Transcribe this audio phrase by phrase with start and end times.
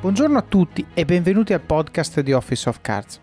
[0.00, 3.20] Buongiorno a tutti e benvenuti al podcast di Office of Cards.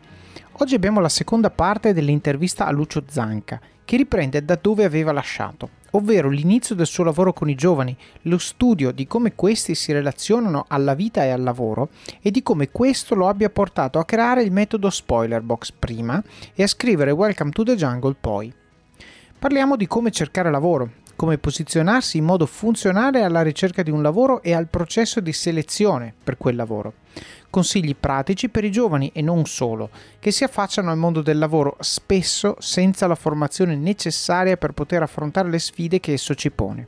[0.60, 5.69] Oggi abbiamo la seconda parte dell'intervista a Lucio Zanca, che riprende da dove aveva lasciato,
[5.94, 10.65] ovvero l'inizio del suo lavoro con i giovani, lo studio di come questi si relazionano
[10.68, 11.90] alla vita e al lavoro
[12.22, 16.22] e di come questo lo abbia portato a creare il metodo Spoilerbox prima
[16.54, 18.54] e a scrivere Welcome to the Jungle poi.
[19.40, 24.41] Parliamo di come cercare lavoro, come posizionarsi in modo funzionale alla ricerca di un lavoro
[24.44, 26.93] e al processo di selezione per quel lavoro.
[27.49, 31.76] Consigli pratici per i giovani e non solo, che si affacciano al mondo del lavoro
[31.80, 36.88] spesso senza la formazione necessaria per poter affrontare le sfide che esso ci pone.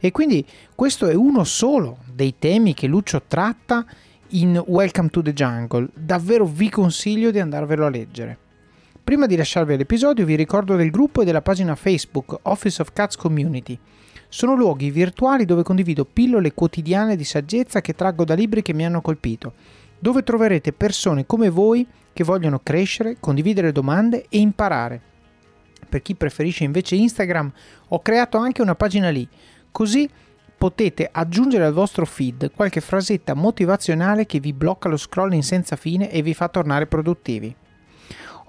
[0.00, 3.84] E quindi questo è uno solo dei temi che Lucio tratta
[4.30, 5.88] in Welcome to the Jungle.
[5.92, 8.38] Davvero vi consiglio di andarvelo a leggere.
[9.06, 13.14] Prima di lasciarvi l'episodio vi ricordo del gruppo e della pagina Facebook Office of Cats
[13.14, 13.78] Community.
[14.28, 18.84] Sono luoghi virtuali dove condivido pillole quotidiane di saggezza che traggo da libri che mi
[18.84, 19.52] hanno colpito,
[19.96, 25.00] dove troverete persone come voi che vogliono crescere, condividere domande e imparare.
[25.88, 27.52] Per chi preferisce invece Instagram
[27.86, 29.28] ho creato anche una pagina lì,
[29.70, 30.10] così
[30.58, 36.10] potete aggiungere al vostro feed qualche frasetta motivazionale che vi blocca lo scrolling senza fine
[36.10, 37.54] e vi fa tornare produttivi.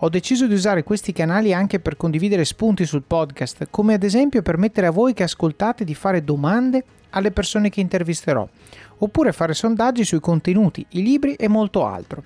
[0.02, 4.44] Ho deciso di usare questi canali anche per condividere spunti sul podcast, come ad esempio
[4.44, 8.48] permettere a voi che ascoltate di fare domande alle persone che intervisterò,
[9.00, 12.23] oppure fare sondaggi sui contenuti, i libri e molto altro.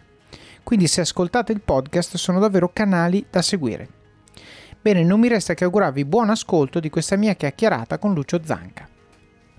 [0.64, 3.88] Quindi se ascoltate il podcast sono davvero canali da seguire.
[4.82, 8.90] Bene, non mi resta che augurarvi buon ascolto di questa mia chiacchierata con Lucio Zanca.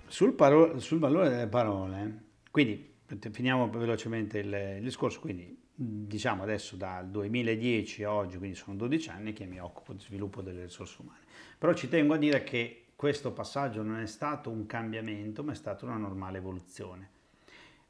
[0.07, 2.93] Sul, paro- sul valore delle parole, quindi
[3.31, 9.11] finiamo velocemente il, il discorso, quindi diciamo adesso dal 2010 a oggi, quindi sono 12
[9.11, 11.21] anni che mi occupo di sviluppo delle risorse umane.
[11.59, 15.57] Però ci tengo a dire che questo passaggio non è stato un cambiamento, ma è
[15.57, 17.11] stata una normale evoluzione.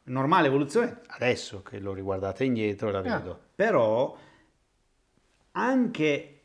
[0.05, 3.39] Normale evoluzione, adesso che lo riguardate indietro la vedo, ah.
[3.55, 4.16] però
[5.53, 6.41] anche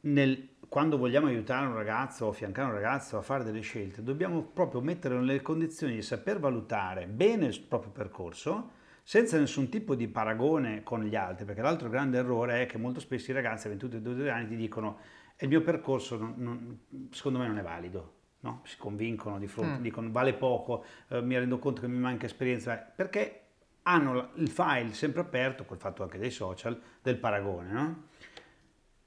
[0.00, 4.42] nel, quando vogliamo aiutare un ragazzo o affiancare un ragazzo a fare delle scelte, dobbiamo
[4.42, 8.70] proprio metterlo nelle condizioni di saper valutare bene il proprio percorso,
[9.08, 12.98] senza nessun tipo di paragone con gli altri, perché l'altro grande errore è che molto
[12.98, 14.98] spesso i ragazzi a 22 anni ti dicono
[15.38, 16.78] il mio percorso non, non,
[17.12, 18.62] secondo me non è valido, no?
[18.64, 19.82] si convincono di fronte, mm.
[19.82, 23.42] dicono vale poco, eh, mi rendo conto che mi manca esperienza, perché
[23.82, 27.70] hanno il file sempre aperto, col fatto anche dei social, del paragone.
[27.70, 28.02] No?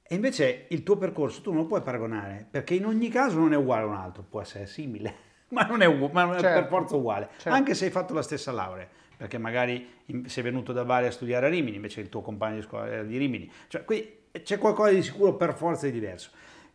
[0.02, 3.52] E invece il tuo percorso tu non lo puoi paragonare, perché in ogni caso non
[3.52, 5.14] è uguale a un altro, può essere simile,
[5.52, 6.62] ma non è, ma non è certo.
[6.62, 7.50] per forza uguale, certo.
[7.50, 8.88] anche se hai fatto la stessa laurea
[9.20, 9.86] perché magari
[10.28, 13.04] sei venuto da Bari a studiare a Rimini, invece il tuo compagno di scuola era
[13.04, 13.52] di Rimini.
[13.68, 16.30] Cioè, qui c'è qualcosa di sicuro per forza di diverso.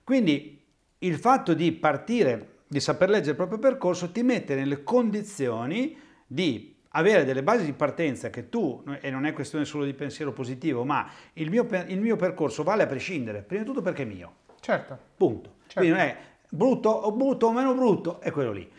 [0.05, 0.62] Quindi
[0.99, 5.97] il fatto di partire, di saper leggere il proprio percorso, ti mette nelle condizioni
[6.27, 10.34] di avere delle basi di partenza che tu, e non è questione solo di pensiero
[10.34, 14.05] positivo, ma il mio, il mio percorso vale a prescindere, prima di tutto perché è
[14.05, 14.34] mio.
[14.61, 14.99] Certo.
[15.16, 15.55] Punto.
[15.61, 15.81] Certo.
[15.81, 16.16] Quindi non è
[16.50, 18.71] brutto o brutto o meno brutto, è quello lì.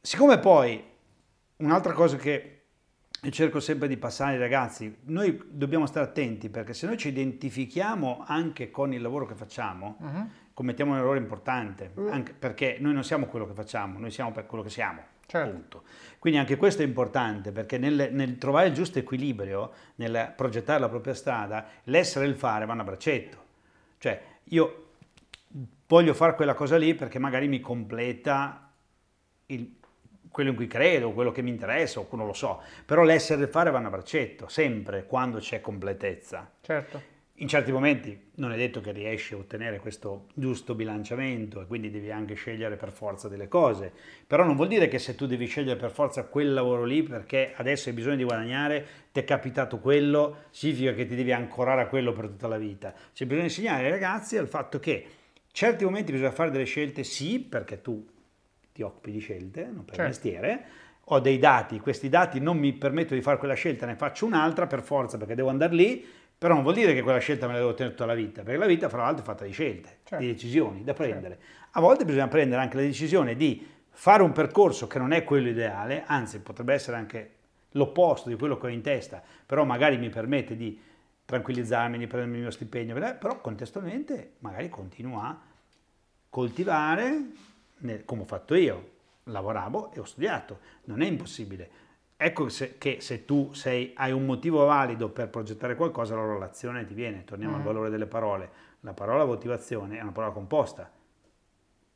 [0.00, 0.90] Siccome poi
[1.56, 2.62] un'altra cosa che
[3.30, 8.24] cerco sempre di passare ai ragazzi, noi dobbiamo stare attenti perché se noi ci identifichiamo
[8.26, 10.28] anche con il lavoro che facciamo, uh-huh.
[10.54, 12.08] commettiamo un errore importante, uh.
[12.08, 15.10] anche perché noi non siamo quello che facciamo, noi siamo per quello che siamo.
[15.24, 15.84] Certo.
[16.18, 20.88] Quindi anche questo è importante perché nel, nel, trovare il giusto equilibrio, nel progettare la
[20.88, 23.44] propria strada, l'essere e il fare vanno a braccetto.
[23.98, 24.88] Cioè io
[25.86, 28.72] voglio fare quella cosa lì perché magari mi completa
[29.46, 29.74] il,
[30.32, 33.44] quello in cui credo, quello che mi interessa, o non lo so, però l'essere e
[33.44, 36.50] il fare vanno a braccetto, sempre, quando c'è completezza.
[36.60, 37.10] Certo.
[37.36, 41.90] In certi momenti non è detto che riesci a ottenere questo giusto bilanciamento e quindi
[41.90, 43.92] devi anche scegliere per forza delle cose,
[44.26, 47.52] però non vuol dire che se tu devi scegliere per forza quel lavoro lì perché
[47.56, 51.86] adesso hai bisogno di guadagnare, ti è capitato quello, significa che ti devi ancorare a
[51.86, 52.94] quello per tutta la vita.
[53.12, 55.06] C'è bisogno di insegnare ai ragazzi al fatto che
[55.50, 58.06] certi momenti bisogna fare delle scelte sì, perché tu
[58.72, 60.10] ti occupi di scelte, non per certo.
[60.10, 60.64] mestiere,
[61.04, 64.66] ho dei dati, questi dati non mi permettono di fare quella scelta, ne faccio un'altra
[64.66, 66.06] per forza perché devo andare lì,
[66.38, 68.58] però non vuol dire che quella scelta me la devo tenere tutta la vita, perché
[68.58, 70.24] la vita fra l'altro è fatta di scelte, certo.
[70.24, 71.38] di decisioni da prendere.
[71.38, 71.68] Certo.
[71.72, 75.48] A volte bisogna prendere anche la decisione di fare un percorso che non è quello
[75.48, 77.30] ideale, anzi potrebbe essere anche
[77.72, 80.80] l'opposto di quello che ho in testa, però magari mi permette di
[81.24, 85.38] tranquillizzarmi, di prendermi il mio stipendio, però contestualmente magari continuo a
[86.28, 87.50] coltivare
[88.04, 88.90] come ho fatto io,
[89.24, 91.70] lavoravo e ho studiato, non è impossibile.
[92.16, 96.84] Ecco se, che se tu sei, hai un motivo valido per progettare qualcosa, allora l'azione
[96.84, 97.24] ti viene.
[97.24, 97.58] Torniamo mm.
[97.58, 98.50] al valore delle parole.
[98.80, 100.88] La parola motivazione è una parola composta.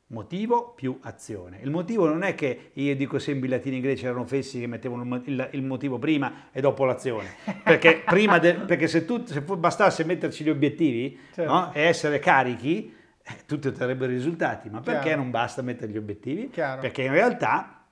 [0.09, 1.61] Motivo più azione.
[1.62, 4.61] Il motivo non è che io dico sempre i latini e i greci erano fessi
[4.61, 7.35] che mettevano il, il motivo prima e dopo l'azione.
[7.62, 11.53] Perché, prima de, perché se, tu, se bastasse metterci gli obiettivi certo.
[11.53, 12.94] no, e essere carichi,
[13.46, 14.69] tutti otterrebbero i risultati.
[14.70, 15.23] Ma perché Chiaro.
[15.23, 16.50] non basta mettere gli obiettivi?
[16.50, 16.81] Chiaro.
[16.81, 17.84] Perché in realtà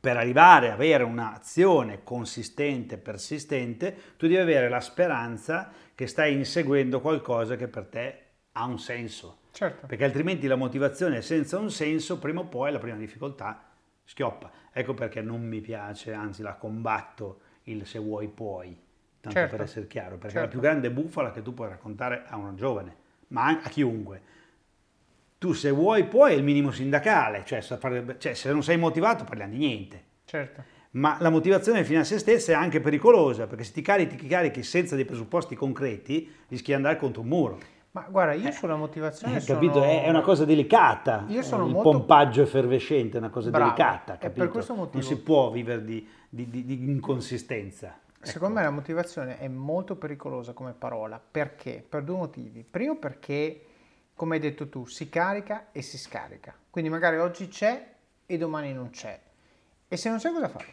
[0.00, 7.00] per arrivare ad avere un'azione consistente, persistente, tu devi avere la speranza che stai inseguendo
[7.00, 8.22] qualcosa che per te
[8.52, 9.38] ha un senso.
[9.50, 9.86] Certo.
[9.86, 13.64] Perché altrimenti la motivazione senza un senso, prima o poi la prima difficoltà
[14.04, 14.50] schioppa.
[14.72, 18.78] Ecco perché non mi piace, anzi la combatto il se vuoi puoi,
[19.20, 19.56] tanto certo.
[19.56, 20.38] per essere chiaro, perché certo.
[20.38, 22.96] è la più grande bufala che tu puoi raccontare a un giovane,
[23.28, 24.36] ma a chiunque.
[25.38, 29.52] Tu se vuoi puoi è il minimo sindacale, cioè, cioè se non sei motivato parliamo
[29.52, 30.02] di niente.
[30.24, 30.62] Certo.
[30.90, 34.26] Ma la motivazione fino a se stessa è anche pericolosa, perché se ti carichi, ti
[34.26, 37.58] carichi senza dei presupposti concreti, rischi di andare contro un muro.
[37.90, 39.58] Ma guarda, io eh, sulla motivazione eh, sono...
[39.58, 39.82] capito?
[39.82, 41.24] È, una cosa delicata.
[41.28, 41.90] Io sono il molto...
[41.90, 43.64] pompaggio effervescente è una cosa Bravo.
[43.64, 44.40] delicata, capito?
[44.40, 44.98] per questo motivo...
[44.98, 47.98] Non si può vivere di, di, di, di inconsistenza.
[48.20, 48.64] Secondo ecco.
[48.64, 51.20] me la motivazione è molto pericolosa come parola.
[51.20, 51.84] Perché?
[51.88, 52.64] Per due motivi.
[52.68, 53.62] Primo perché,
[54.18, 56.52] come hai detto tu, si carica e si scarica.
[56.68, 57.94] Quindi magari oggi c'è
[58.26, 59.16] e domani non c'è.
[59.86, 60.66] E se non c'è cosa fai?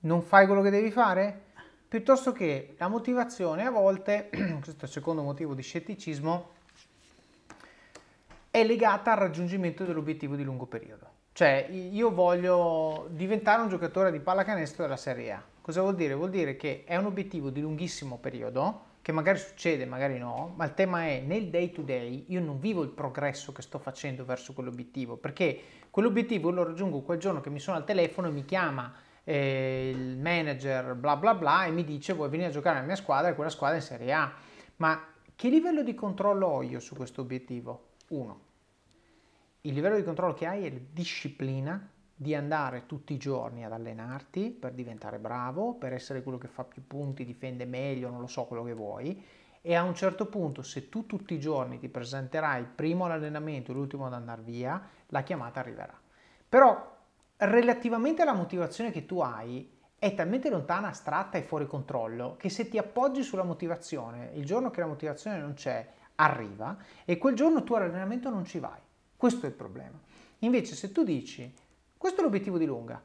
[0.00, 1.48] Non fai quello che devi fare?
[1.86, 6.48] Piuttosto che la motivazione a volte, questo è il secondo motivo di scetticismo,
[8.50, 11.10] è legata al raggiungimento dell'obiettivo di lungo periodo.
[11.32, 15.44] Cioè, io voglio diventare un giocatore di pallacanestro della Serie A.
[15.60, 16.14] Cosa vuol dire?
[16.14, 20.66] Vuol dire che è un obiettivo di lunghissimo periodo, che magari succede, magari no, ma
[20.66, 24.22] il tema è nel day to day io non vivo il progresso che sto facendo
[24.26, 25.58] verso quell'obiettivo, perché
[25.88, 28.92] quell'obiettivo lo raggiungo quel giorno che mi sono al telefono e mi chiama
[29.24, 32.96] eh, il manager bla bla bla e mi dice vuoi venire a giocare nella mia
[32.96, 34.30] squadra e quella squadra è in Serie A.
[34.76, 35.02] Ma
[35.34, 37.92] che livello di controllo ho io su questo obiettivo?
[38.08, 38.40] Uno.
[39.62, 43.70] Il livello di controllo che hai è la disciplina di andare tutti i giorni ad
[43.70, 48.26] allenarti per diventare bravo, per essere quello che fa più punti, difende meglio, non lo
[48.26, 49.24] so quello che vuoi.
[49.62, 53.74] E a un certo punto, se tu tutti i giorni ti presenterai primo all'allenamento e
[53.74, 55.96] l'ultimo ad andare via, la chiamata arriverà.
[56.48, 56.96] Però
[57.36, 62.68] relativamente alla motivazione che tu hai, è talmente lontana, astratta e fuori controllo che se
[62.68, 67.62] ti appoggi sulla motivazione, il giorno che la motivazione non c'è, arriva e quel giorno
[67.62, 68.80] tu all'allenamento non ci vai.
[69.16, 70.00] Questo è il problema.
[70.40, 71.52] Invece se tu dici,
[71.98, 73.02] questo è l'obiettivo di lunga,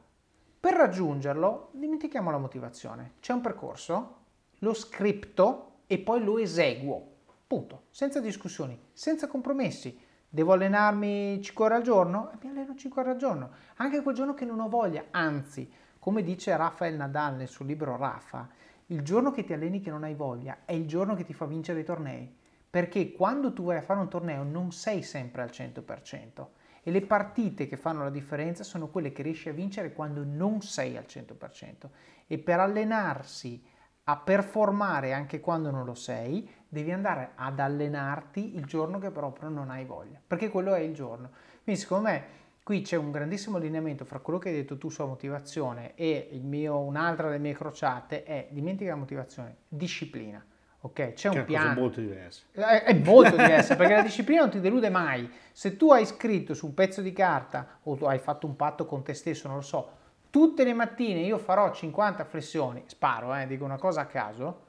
[0.64, 4.16] per raggiungerlo dimentichiamo la motivazione, c'è un percorso,
[4.60, 7.06] lo scripto e poi lo eseguo.
[7.46, 9.98] Punto, senza discussioni, senza compromessi.
[10.26, 12.30] Devo allenarmi 5 ore al giorno?
[12.30, 15.04] E mi alleno 5 ore al giorno, anche quel giorno che non ho voglia.
[15.10, 18.48] Anzi, come dice Rafael Nadal nel suo libro Rafa,
[18.86, 21.44] il giorno che ti alleni che non hai voglia è il giorno che ti fa
[21.44, 22.34] vincere i tornei.
[22.70, 26.46] Perché quando tu vai a fare un torneo non sei sempre al 100%
[26.84, 30.60] e le partite che fanno la differenza sono quelle che riesci a vincere quando non
[30.60, 31.88] sei al 100%.
[32.26, 33.64] E per allenarsi
[34.04, 39.48] a performare anche quando non lo sei, devi andare ad allenarti il giorno che proprio
[39.48, 41.30] non hai voglia, perché quello è il giorno.
[41.62, 42.24] Quindi secondo me
[42.62, 46.80] qui c'è un grandissimo allineamento fra quello che hai detto tu sulla motivazione e mio,
[46.80, 50.44] un'altra delle mie crociate è dimentica la motivazione, disciplina.
[50.84, 51.72] Ok, c'è un che piano.
[51.72, 52.44] È molto diverso.
[52.52, 55.30] È, è molto diverso perché la disciplina non ti delude mai.
[55.50, 58.84] Se tu hai scritto su un pezzo di carta o tu hai fatto un patto
[58.84, 59.90] con te stesso, non lo so,
[60.28, 64.62] tutte le mattine io farò 50 flessioni, sparo, eh, dico una cosa a caso,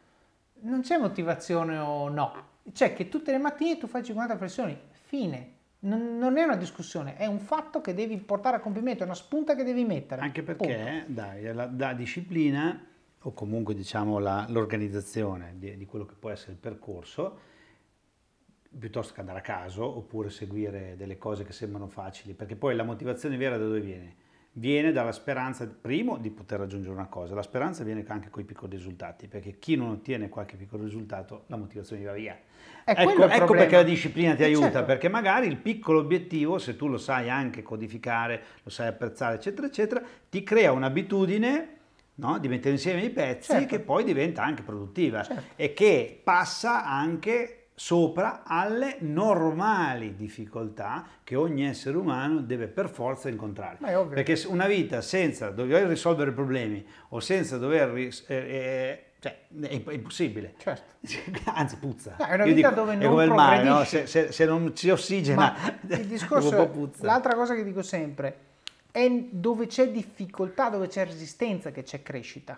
[0.61, 2.53] non c'è motivazione o no.
[2.71, 5.51] C'è che tutte le mattine tu fai 50 flessioni, fine.
[5.79, 9.13] Non, non, è una discussione, è un fatto che devi portare a compimento, è una
[9.13, 10.21] spunta che devi mettere.
[10.21, 12.81] Anche perché, dai, la, la, disciplina
[13.27, 17.39] o comunque diciamo la, l'organizzazione di, di, quello che può essere il percorso,
[18.77, 22.83] piuttosto che andare a caso oppure seguire delle cose che sembrano facili, perché poi la
[22.83, 24.23] motivazione vera da dove viene?
[24.57, 28.45] viene dalla speranza, primo, di poter raggiungere una cosa, la speranza viene anche con i
[28.45, 32.39] piccoli risultati, perché chi non ottiene qualche piccolo risultato, la motivazione va via.
[32.85, 34.85] Ecco, ecco perché la disciplina ti eh, aiuta, certo.
[34.85, 39.67] perché magari il piccolo obiettivo, se tu lo sai anche codificare, lo sai apprezzare, eccetera,
[39.67, 41.74] eccetera, ti crea un'abitudine
[42.15, 42.37] no?
[42.39, 43.67] di mettere insieme i pezzi certo.
[43.67, 45.43] che poi diventa anche produttiva certo.
[45.55, 53.27] e che passa anche sopra alle normali difficoltà che ogni essere umano deve per forza
[53.27, 53.77] incontrare.
[54.07, 57.89] Perché una vita senza dover risolvere problemi o senza dover...
[57.89, 60.53] Ris- eh, eh, cioè, è, è impossibile.
[60.57, 60.93] Certo.
[61.51, 62.15] Anzi, puzza.
[62.17, 63.83] No, è una vita dico, dove non è come il mare, no?
[63.83, 65.55] se, se, se, non si ossigena,
[65.89, 68.37] Ma il discorso, l'altra cosa che dico sempre,
[68.95, 72.57] è dove c'è difficoltà, dove c'è resistenza che c'è crescita.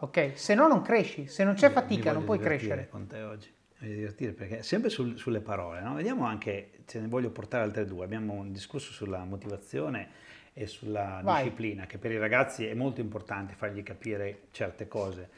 [0.00, 0.32] Ok?
[0.34, 2.90] Se no non cresci, se non c'è fatica non puoi crescere.
[2.90, 3.50] con te oggi.
[3.78, 5.94] divertire perché sempre sul, sulle parole, no?
[5.94, 10.10] vediamo anche, ce ne voglio portare altre due, abbiamo un discorso sulla motivazione
[10.52, 11.44] e sulla Vai.
[11.44, 15.30] disciplina, che per i ragazzi è molto importante fargli capire certe cose.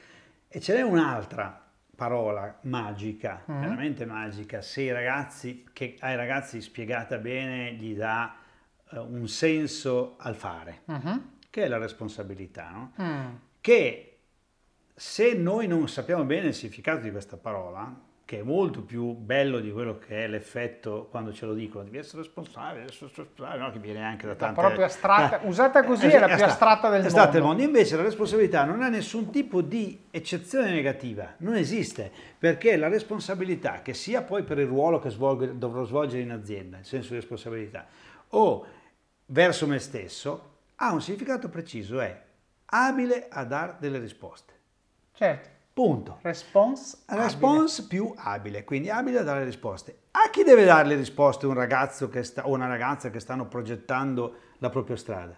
[0.48, 1.64] E ce n'è un'altra
[1.94, 3.60] parola magica, mm.
[3.60, 8.42] veramente magica, se i ragazzi, che ai ragazzi spiegata bene gli dà
[9.02, 11.18] un senso al fare, mm-hmm.
[11.50, 12.92] che è la responsabilità, no?
[13.00, 13.34] mm.
[13.60, 14.18] Che
[14.94, 17.92] se noi non sappiamo bene il significato di questa parola,
[18.26, 21.98] che è molto più bello di quello che è l'effetto quando ce lo dicono, devi
[21.98, 23.70] essere responsabile, essere responsabile no?
[23.70, 24.60] che viene anche da tante...
[24.60, 27.30] proprio astratta, eh, usata così è, la più astratta del mondo.
[27.30, 27.62] Del mondo.
[27.62, 33.82] Invece la responsabilità non ha nessun tipo di eccezione negativa, non esiste, perché la responsabilità,
[33.82, 37.16] che sia poi per il ruolo che svolgo, dovrò svolgere in azienda, il senso di
[37.16, 37.86] responsabilità,
[38.28, 38.66] o
[39.26, 42.22] verso me stesso, ha un significato preciso, è
[42.66, 44.52] abile a dare delle risposte.
[45.12, 45.52] Certo.
[45.74, 46.18] Punto.
[46.22, 50.02] Response, Response più abile, quindi abile a dare risposte.
[50.12, 54.36] A chi deve dare le risposte un ragazzo sta, o una ragazza che stanno progettando
[54.58, 55.36] la propria strada?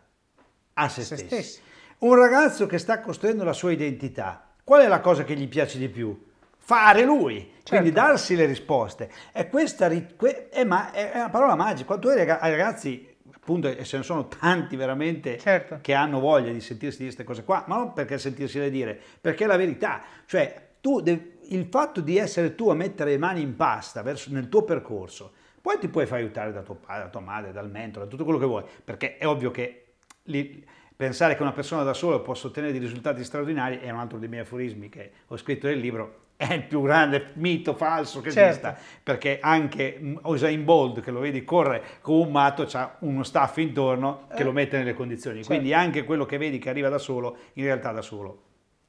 [0.74, 1.26] A se, se stessi.
[1.26, 1.60] stessi.
[1.98, 5.78] Un ragazzo che sta costruendo la sua identità, qual è la cosa che gli piace
[5.78, 6.24] di più?
[6.58, 7.70] Fare lui, certo.
[7.70, 9.10] quindi darsi le risposte.
[9.32, 11.86] E questa è, ma, è una parola magica.
[11.86, 13.15] Quando tu hai ragazzi
[13.46, 15.78] appunto, e ce ne sono tanti veramente certo.
[15.80, 19.44] che hanno voglia di sentirsi dire queste cose qua, ma non perché sentirsele dire, perché
[19.44, 20.02] è la verità.
[20.26, 24.48] Cioè, tu, il fatto di essere tu a mettere le mani in pasta verso, nel
[24.48, 28.06] tuo percorso, poi ti puoi fare aiutare da tuo padre, da tua madre, dal mentore,
[28.06, 29.84] da tutto quello che vuoi, perché è ovvio che
[30.24, 34.18] li, pensare che una persona da sola possa ottenere dei risultati straordinari è un altro
[34.18, 38.30] dei miei aforismi che ho scritto nel libro, è il più grande mito falso che
[38.30, 38.68] certo.
[38.68, 43.56] esista, perché anche Usain Bolt, che lo vedi corre come un matto, ha uno staff
[43.56, 44.44] intorno che eh.
[44.44, 45.38] lo mette nelle condizioni.
[45.38, 45.52] Certo.
[45.52, 48.42] Quindi anche quello che vedi che arriva da solo, in realtà da solo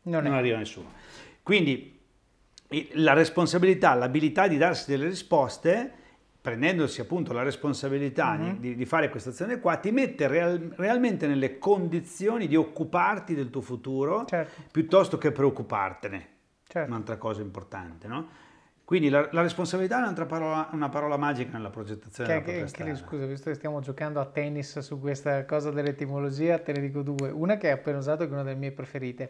[0.04, 0.92] non, non arriva nessuno.
[1.42, 1.98] Quindi
[2.94, 5.92] la responsabilità, l'abilità di darsi delle risposte,
[6.42, 8.56] prendendosi appunto la responsabilità mm-hmm.
[8.58, 13.50] di, di, fare questa azione qua, ti mette real, realmente nelle condizioni di occuparti del
[13.50, 14.64] tuo futuro certo.
[14.72, 16.36] piuttosto che preoccupartene
[16.68, 16.92] certo.
[16.92, 18.46] un'altra cosa importante, no?
[18.88, 22.84] Quindi la, la, responsabilità è un'altra parola, una parola magica nella progettazione che, della che,
[22.86, 27.02] che, Scusa, visto che stiamo giocando a tennis su questa cosa dell'etimologia, te ne dico
[27.02, 27.30] due.
[27.30, 29.30] Una che hai appena usato, che è una delle mie preferite.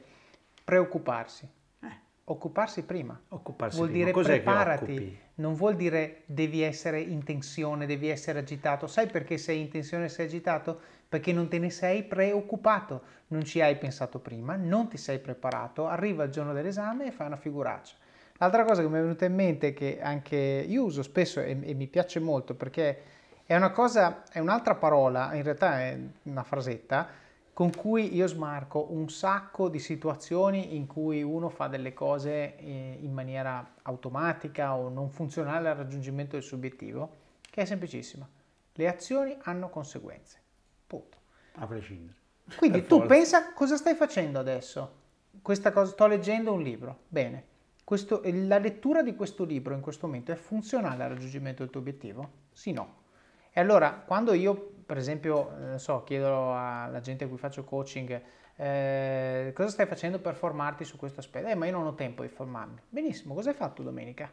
[0.64, 1.50] Preoccuparsi.
[1.82, 2.00] Eh.
[2.26, 3.20] Occuparsi prima.
[3.30, 4.04] Occuparsi vuol prima.
[4.04, 5.20] dire Cos'è preparati.
[5.36, 8.86] Non vuol dire devi essere in tensione, devi essere agitato.
[8.86, 10.82] Sai perché sei in tensione e sei agitato?
[11.10, 15.88] Perché non te ne sei preoccupato non ci hai pensato prima, non ti sei preparato,
[15.88, 17.96] arriva il giorno dell'esame e fai una figuraccia.
[18.38, 21.74] L'altra cosa che mi è venuta in mente, che anche io uso spesso e, e
[21.74, 23.02] mi piace molto, perché
[23.46, 27.08] è una cosa, è un'altra parola, in realtà è una frasetta,
[27.54, 33.00] con cui io smarco un sacco di situazioni in cui uno fa delle cose eh,
[33.02, 37.10] in maniera automatica o non funzionale al raggiungimento del suo obiettivo,
[37.50, 38.30] che è semplicissima.
[38.74, 40.42] Le azioni hanno conseguenze.
[40.88, 41.18] Punto.
[41.56, 42.16] A prescindere.
[42.56, 45.06] Quindi tu pensa cosa stai facendo adesso?
[45.42, 47.00] Questa cosa, sto leggendo un libro.
[47.08, 47.44] Bene,
[47.84, 51.82] questo, la lettura di questo libro in questo momento è funzionale al raggiungimento del tuo
[51.82, 52.30] obiettivo?
[52.54, 53.04] Sì, no.
[53.52, 58.22] E allora, quando io, per esempio, eh, so, chiedo alla gente a cui faccio coaching,
[58.56, 61.48] eh, cosa stai facendo per formarti su questo aspetto?
[61.48, 62.82] Eh, ma io non ho tempo di formarmi.
[62.90, 64.32] Benissimo, cosa hai fatto domenica?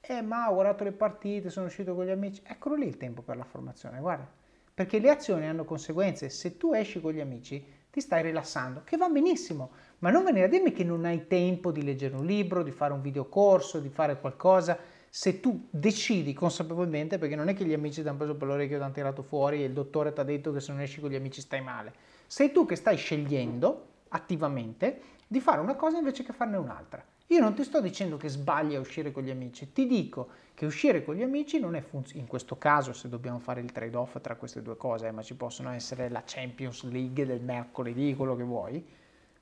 [0.00, 2.42] Eh, ma ho guardato le partite, sono uscito con gli amici.
[2.44, 4.37] Eccolo lì il tempo per la formazione, guarda
[4.78, 6.28] perché le azioni hanno conseguenze.
[6.28, 10.44] Se tu esci con gli amici, ti stai rilassando, che va benissimo, ma non venire
[10.44, 13.88] a dirmi che non hai tempo di leggere un libro, di fare un videocorso, di
[13.88, 14.78] fare qualcosa,
[15.10, 18.76] se tu decidi consapevolmente, perché non è che gli amici ti hanno preso per l'orecchio
[18.76, 21.00] e ti hanno tirato fuori e il dottore ti ha detto che se non esci
[21.00, 21.92] con gli amici stai male,
[22.28, 27.04] sei tu che stai scegliendo attivamente di fare una cosa invece che farne un'altra.
[27.30, 30.64] Io non ti sto dicendo che sbagli a uscire con gli amici, ti dico che
[30.64, 32.22] uscire con gli amici non è funzionale.
[32.22, 35.34] In questo caso, se dobbiamo fare il trade-off tra queste due cose, eh, ma ci
[35.34, 38.86] possono essere la Champions League del mercoledì, quello che vuoi,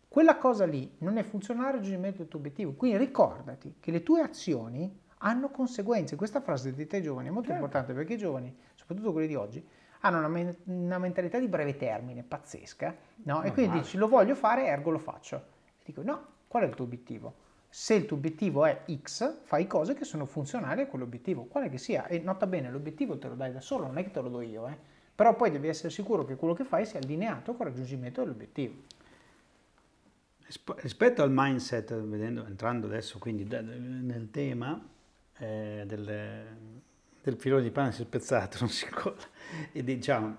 [0.08, 2.72] quella cosa lì non è funzionale al raggiungimento del tuo obiettivo.
[2.72, 6.16] Quindi ricordati che le tue azioni hanno conseguenze.
[6.16, 7.64] Questa frase di te giovani è molto certo.
[7.64, 9.64] importante perché i giovani, soprattutto quelli di oggi,
[10.00, 13.42] hanno una, me- una mentalità di breve termine pazzesca, no?
[13.42, 15.36] E quindi dici lo voglio fare, ergo lo faccio.
[15.78, 17.44] E dico no, qual è il tuo obiettivo?
[17.78, 21.76] Se il tuo obiettivo è X, fai cose che sono funzionali a quell'obiettivo, quale che
[21.76, 22.06] sia.
[22.06, 24.40] E nota bene, l'obiettivo te lo dai da solo, non è che te lo do
[24.40, 24.78] io, eh.
[25.14, 28.76] Però poi devi essere sicuro che quello che fai sia allineato con il raggiungimento dell'obiettivo.
[30.76, 34.82] Rispetto al mindset, vedendo, entrando adesso quindi nel tema
[35.36, 36.46] eh, del,
[37.22, 39.16] del, filone di pane si è spezzato, non si colla,
[39.72, 40.34] e diciamo,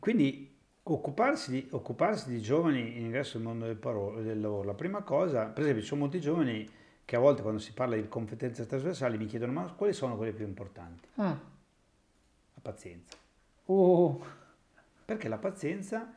[0.00, 4.74] quindi occuparsi di, occuparsi di giovani in ingresso nel mondo del, parolo, del lavoro, la
[4.74, 6.78] prima cosa, per esempio ci sono molti giovani
[7.10, 10.30] che a volte quando si parla di competenze trasversali mi chiedono ma quali sono quelle
[10.30, 11.08] più importanti?
[11.20, 11.24] Mm.
[11.24, 13.16] La pazienza.
[13.64, 14.22] Uh,
[15.06, 16.08] Perché la pazienza,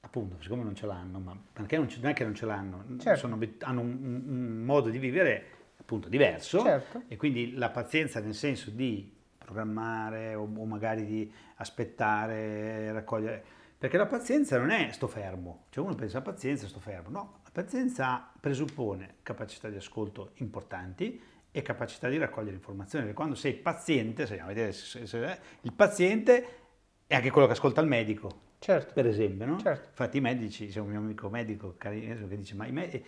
[0.00, 3.16] appunto, siccome non ce l'hanno, ma perché non, non è che non ce l'hanno, Certo.
[3.20, 5.44] sono hanno un, un- modo di vivere
[5.76, 7.02] appunto diverso Certo.
[7.06, 13.44] e quindi la pazienza nel senso di programmare o, o magari di aspettare, raccogliere,
[13.78, 17.40] perché la pazienza non è sto fermo, cioè uno pensa a pazienza sto fermo, no,
[17.52, 24.26] pazienza presuppone capacità di ascolto importanti e capacità di raccogliere informazioni, perché quando sei paziente,
[24.26, 26.46] se vedere se- se- il paziente
[27.06, 28.94] è anche quello che ascolta il medico, certo.
[28.94, 29.58] per esempio, no?
[29.60, 29.88] Certo.
[29.88, 33.02] Infatti i medici, c'è un mio amico medico carino che dice, ma i me-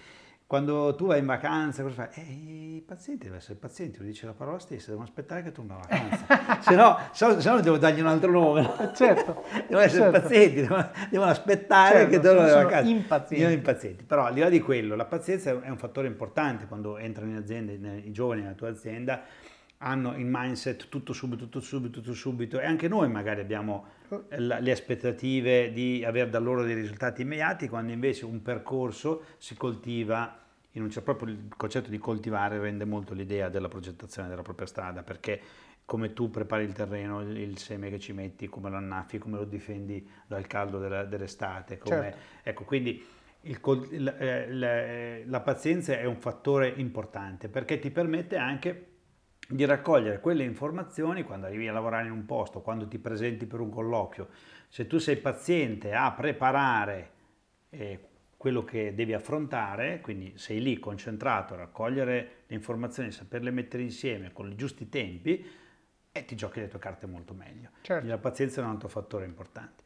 [0.46, 2.22] quando tu vai in vacanza, cosa fai?
[2.22, 5.72] Eh, i pazienti devono essere pazienti, lo dice la parola stessa, devono aspettare che torni
[5.72, 8.60] a vacanza, se no, se no devo dargli un altro nome.
[8.62, 8.92] no?
[8.94, 9.42] Certo.
[9.66, 10.20] Devono essere certo.
[10.20, 12.90] pazienti, devono, devono aspettare Certo, che tornino sono a vacanza.
[12.90, 13.44] impazienti.
[13.44, 14.04] Sono impazienti.
[14.04, 17.36] Però al di là di quello, la pazienza è un fattore importante quando entrano in
[17.36, 19.22] azienda, i giovani nella tua azienda
[19.78, 23.86] hanno il mindset tutto subito, tutto subito, tutto subito e anche noi magari abbiamo
[24.28, 29.24] eh, la- le aspettative di avere da loro dei risultati immediati quando invece un percorso
[29.38, 30.38] si coltiva
[30.72, 34.66] in un certo proprio il concetto di coltivare rende molto l'idea della progettazione della propria
[34.66, 35.40] strada perché
[35.84, 39.44] come tu prepari il terreno, il, seme che ci metti, come lo annaffi, come lo
[39.44, 42.18] difendi dal caldo della- dell'estate, come- Certo.
[42.42, 43.04] ecco quindi
[43.42, 48.86] il il- eh, la- la pazienza è un fattore importante perché ti permette anche
[49.48, 53.60] di raccogliere quelle informazioni quando arrivi a lavorare in un posto, quando ti presenti per
[53.60, 54.28] un colloquio.
[54.68, 57.10] Se tu sei paziente a preparare
[57.70, 58.00] eh,
[58.36, 64.32] quello che devi affrontare, quindi sei lì concentrato a raccogliere le informazioni, saperle mettere insieme
[64.32, 65.62] con i giusti tempi,
[66.16, 67.70] e ti giochi le tue carte molto meglio.
[67.80, 68.06] Certo.
[68.06, 69.82] La pazienza è un altro fattore importante.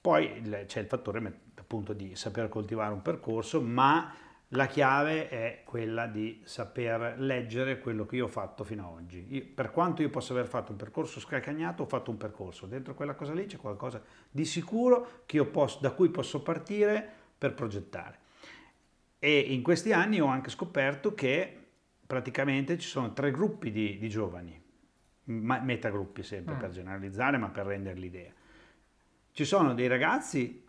[0.00, 4.14] Poi c'è il fattore appunto di saper coltivare un percorso, ma
[4.52, 9.26] la chiave è quella di saper leggere quello che io ho fatto fino ad oggi.
[9.28, 12.66] Io- per quanto io possa aver fatto un percorso scalcagnato, ho fatto un percorso.
[12.66, 17.06] Dentro quella cosa lì c'è qualcosa di sicuro che io posso- da cui posso partire
[17.36, 18.18] per progettare.
[19.18, 21.54] E in questi anni ho anche scoperto che
[22.06, 24.58] praticamente ci sono tre gruppi di, di giovani,
[25.24, 26.58] metagruppi sempre Mm.
[26.58, 28.32] per generalizzare, ma per rendere l'idea.
[29.30, 30.64] Ci sono dei ragazzi,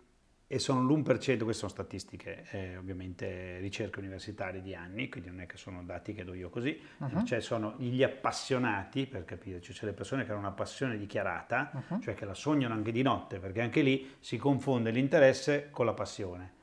[0.52, 1.04] e sono l'1%,
[1.44, 6.12] queste sono statistiche, eh, ovviamente ricerche universitarie di anni, quindi non è che sono dati
[6.12, 7.24] che do io così, Mhm.
[7.24, 12.02] cioè sono gli appassionati, per capirci, cioè le persone che hanno una passione dichiarata, Mhm.
[12.02, 15.94] cioè che la sognano anche di notte, perché anche lì si confonde l'interesse con la
[15.94, 16.58] passione.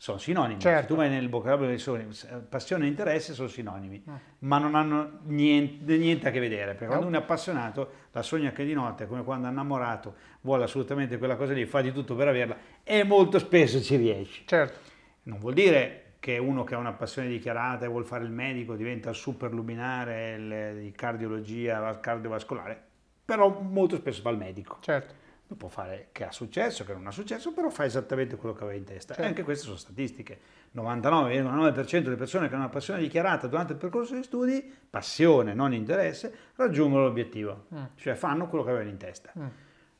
[0.00, 0.60] Sono sinonimi.
[0.60, 0.86] Se Certo.
[0.86, 2.14] tu vai nel vocabolario dei sinonimi,
[2.48, 4.14] passione e interesse sono sinonimi, Mm.
[4.40, 7.08] ma non hanno niente, niente a che vedere, perché quando No.
[7.10, 11.18] uno è appassionato la sogna anche di notte, è come quando è innamorato, vuole assolutamente
[11.18, 14.42] quella cosa lì, fa di tutto per averla e molto spesso ci riesce.
[14.46, 14.78] Certo.
[15.24, 18.76] Non vuol dire che uno che ha una passione dichiarata e vuole fare il medico
[18.76, 22.80] diventa super luminare di cardiologia, cardiovascolare,
[23.24, 24.78] però molto spesso fa il medico.
[24.80, 25.17] Certo.
[25.56, 28.78] Può fare che ha successo, che non ha successo, però fa esattamente quello che aveva
[28.78, 29.14] in testa.
[29.14, 29.22] Certo.
[29.22, 30.38] E anche queste sono statistiche.
[30.76, 35.72] 99,9% delle persone che hanno una passione dichiarata durante il percorso di studi, passione, non
[35.72, 37.66] interesse, raggiungono l'obiettivo.
[37.74, 37.84] Mm.
[37.96, 39.32] Cioè fanno quello che avevano in testa.
[39.38, 39.46] Mm.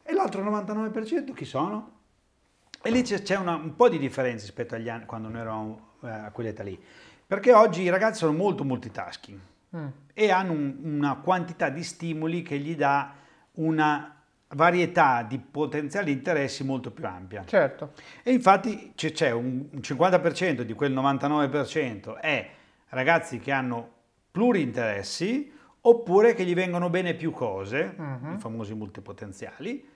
[0.02, 1.96] E l'altro 99% chi sono?
[2.82, 6.08] E lì c'è, una- un po' di differenza rispetto agli anni quando noi eravamo eh,
[6.10, 6.80] a quell'età lì.
[7.26, 9.38] Perché oggi i ragazzi sono molto multitasking
[9.76, 9.86] Mm.
[10.14, 13.12] e hanno un- una quantità di stimoli che gli dà
[13.52, 14.17] una
[14.54, 17.44] varietà di potenziali interessi molto più ampia.
[17.44, 17.92] Certo.
[18.22, 22.48] E infatti c'è, c'è un, un 50% di quel 99% è
[22.90, 23.90] ragazzi che hanno
[24.30, 28.34] plurinteressi oppure che gli vengono bene più cose, Mhm.
[28.36, 29.86] i famosi multipotenziali,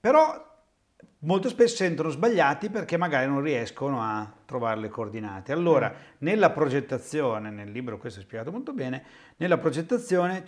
[0.00, 0.50] però
[1.20, 5.52] molto spesso sentono sbagliati perché magari non riescono a trovare le coordinate.
[5.52, 9.04] Allora, nella progettazione, nel libro questo è spiegato molto bene,
[9.36, 10.42] nella progettazione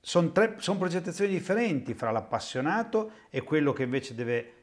[0.00, 4.54] sono son progettazioni differenti fra l'appassionato e quello che invece deve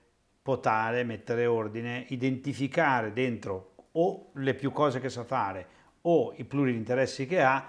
[0.42, 5.68] potare, mettere ordine, identificare dentro o le più cose che sa fare
[6.02, 7.68] o i plurinteressi che ha,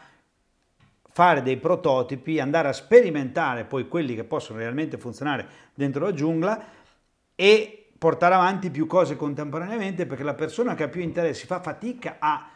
[1.11, 6.65] fare dei prototipi, andare a sperimentare poi quelli che possono realmente funzionare dentro la giungla
[7.35, 12.17] e portare avanti più cose contemporaneamente perché la persona che ha più interessi fa fatica
[12.21, 12.49] a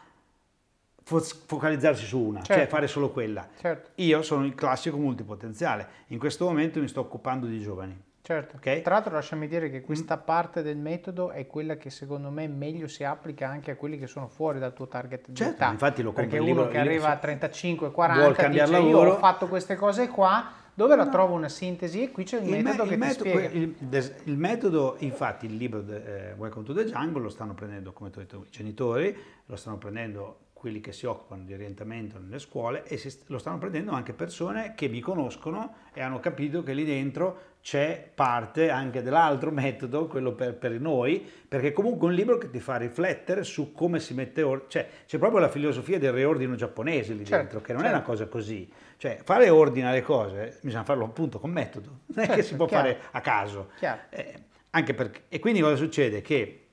[1.03, 2.75] focalizzarsi su una, cioè Certo.
[2.75, 3.47] fare solo quella.
[3.59, 3.89] Certo.
[3.95, 8.01] Io sono il classico multipotenziale, in questo momento mi sto occupando di giovani.
[8.25, 8.55] Certo.
[8.55, 8.81] Ok.
[8.83, 12.87] Tra l'altro lasciami dire che questa parte del metodo è quella che secondo me meglio
[12.87, 15.69] si applica anche a quelli che sono fuori dal tuo target di Certo, età.
[15.69, 18.71] infatti lo compro Perché il uno libro- che il- arriva a 35-40 vuol dice cambiare
[18.71, 22.01] io lavoro." ho fatto queste cose qua, dove la trovo una sintesi?
[22.03, 23.57] E qui c'è Il, me- metodo il che metodo, ti spiega.
[23.57, 27.91] il- il metodo, infatti, il libro de- eh, Welcome to the Jungle lo stanno prendendo,
[27.91, 29.13] come ti ho detto, i genitori,
[29.47, 33.91] lo stanno prendendo quelli che si occupano di orientamento nelle scuole e lo stanno prendendo
[33.91, 39.51] anche persone che mi conoscono e hanno capito che lì dentro c'è parte anche dell'altro
[39.51, 43.73] metodo, quello per, per noi, perché comunque è un libro che ti fa riflettere su
[43.73, 47.59] come si mette ordine, cioè c'è proprio la filosofia del riordino giapponese lì certo, dentro,
[47.59, 47.97] che non certo.
[47.97, 52.23] è una cosa così, cioè fare ordine alle cose bisogna farlo appunto con metodo, non
[52.23, 52.87] è certo, che si può chiaro.
[52.87, 53.71] fare a caso.
[53.81, 56.21] Eh, anche perché, e quindi cosa succede?
[56.21, 56.67] Che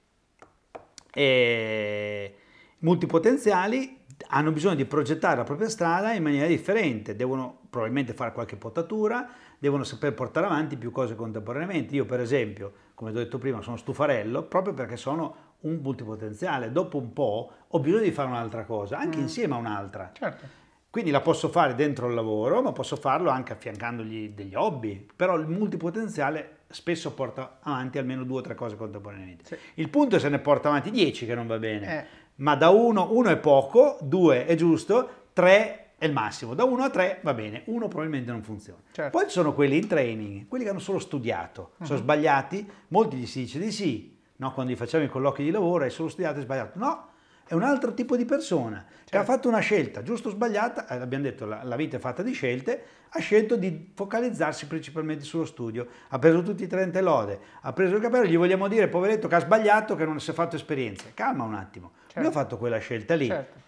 [1.12, 2.34] eh,
[2.80, 8.56] multipotenziali hanno bisogno di progettare la propria strada in maniera differente, devono probabilmente fare qualche
[8.56, 11.94] potatura, devono saper portare avanti più cose contemporaneamente.
[11.94, 16.70] Io per esempio, come ho detto prima, sono stufarello proprio perché sono un multipotenziale.
[16.70, 19.22] Dopo un po' ho bisogno di fare un'altra cosa, anche mm.
[19.22, 20.10] insieme a un'altra.
[20.12, 20.58] Certo.
[20.90, 25.06] Quindi la posso fare dentro il lavoro, ma posso farlo anche affiancandogli degli hobby.
[25.14, 29.44] Però il multipotenziale spesso porta avanti almeno due o tre cose contemporaneamente.
[29.44, 29.56] Sì.
[29.74, 32.00] Il punto è se ne porta avanti dieci che non va bene.
[32.00, 32.06] Eh.
[32.40, 36.54] Ma da uno, uno è poco, due è giusto, tre è il massimo.
[36.54, 38.80] Da uno a tre va bene, uno probabilmente non funziona.
[38.90, 39.16] Certo.
[39.16, 41.86] Poi ci sono quelli in training, quelli che hanno solo studiato, uh-huh.
[41.86, 42.04] sono mhm.
[42.04, 44.52] sbagliati, molti gli si dice di sì, no?
[44.52, 46.78] quando gli facciamo i colloqui di lavoro hai solo studiato e sbagliato.
[46.78, 47.08] No,
[47.50, 48.94] è un altro tipo di persona certo.
[49.04, 49.32] che ha certo.
[49.32, 52.32] fatto una scelta, giusto o sbagliata, eh, abbiamo detto la, la, vita è fatta di
[52.32, 57.72] scelte, ha scelto di focalizzarsi principalmente sullo studio, ha preso tutti i 30 lode, ha
[57.72, 60.56] preso il capello, gli vogliamo dire, poveretto, che ha sbagliato, che non si è fatto
[60.56, 61.06] esperienza.
[61.12, 62.20] Calma un attimo, certo.
[62.20, 63.26] lui ha fatto quella scelta lì.
[63.26, 63.58] Certo.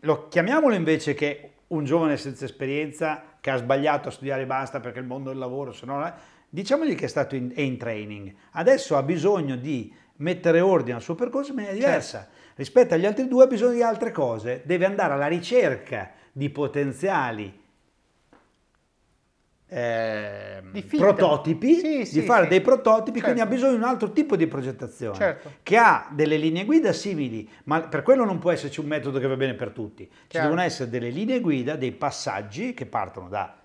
[0.00, 4.80] Lo chiamiamolo invece che un giovane senza esperienza che ha sbagliato a studiare e basta
[4.80, 6.30] perché il mondo del lavoro, se no...
[6.48, 11.02] Diciamogli che è stato in, è in training, adesso ha bisogno di mettere ordine al
[11.02, 12.18] suo percorso in maniera diversa.
[12.18, 16.50] Certo rispetto agli altri due ha bisogno di altre cose, deve andare alla ricerca di
[16.50, 17.60] potenziali
[19.68, 20.41] eh,
[20.72, 22.48] di prototipi, sì, di sì, fare sì.
[22.48, 23.32] dei prototipi, certo.
[23.32, 25.52] quindi ha bisogno di un altro tipo di progettazione certo.
[25.62, 29.26] che ha delle linee guida simili, ma per quello non può esserci un metodo che
[29.26, 30.04] va bene per tutti.
[30.04, 30.48] Ci Chiaro.
[30.48, 33.56] devono essere delle linee guida, dei passaggi che partono da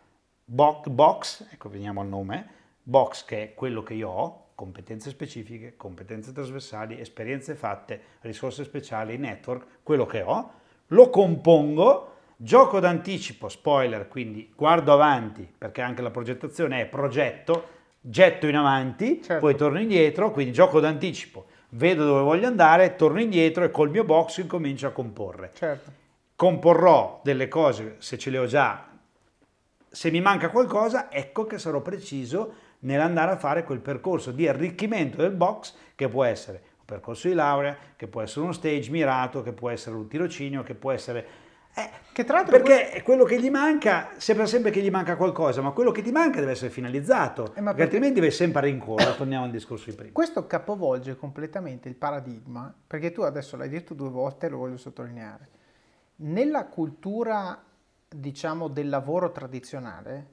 [0.46, 2.48] box, ecco veniamo al nome,
[2.84, 9.18] box che è quello che io ho, competenze specifiche, competenze trasversali, esperienze fatte, risorse speciali,
[9.18, 10.52] network, quello che ho,
[10.88, 18.48] lo compongo, gioco d'anticipo, spoiler, quindi guardo avanti, perché anche la progettazione è progetto, getto
[18.48, 19.42] in avanti, certo.
[19.42, 24.04] poi torno indietro, quindi gioco d'anticipo, vedo dove voglio andare, torno indietro e col mio
[24.04, 25.52] box incomincio a comporre.
[25.54, 25.92] Certo.
[26.36, 28.88] Comporrò delle cose, se ce le ho già,
[29.90, 35.18] se mi manca qualcosa, ecco che sarò preciso nell'andare a fare quel percorso di arricchimento
[35.18, 39.42] del box che può essere un percorso di laurea, che può essere uno stage mirato,
[39.42, 41.46] che può essere un tirocinio, che può essere...
[41.78, 43.04] Eh, che tra l'altro perché quello...
[43.04, 46.40] quello che gli manca, sembra sempre che gli manca qualcosa, ma quello che ti manca
[46.40, 50.12] deve essere finalizzato, eh, perché altrimenti vai sempre a rincorrere, torniamo al discorso di prima.
[50.12, 54.78] Questo capovolge completamente il paradigma, perché tu adesso l'hai detto due volte e lo voglio
[54.78, 55.50] sottolineare.
[56.16, 57.64] Nella cultura,
[58.10, 60.28] diciamo, del lavoro tradizionale,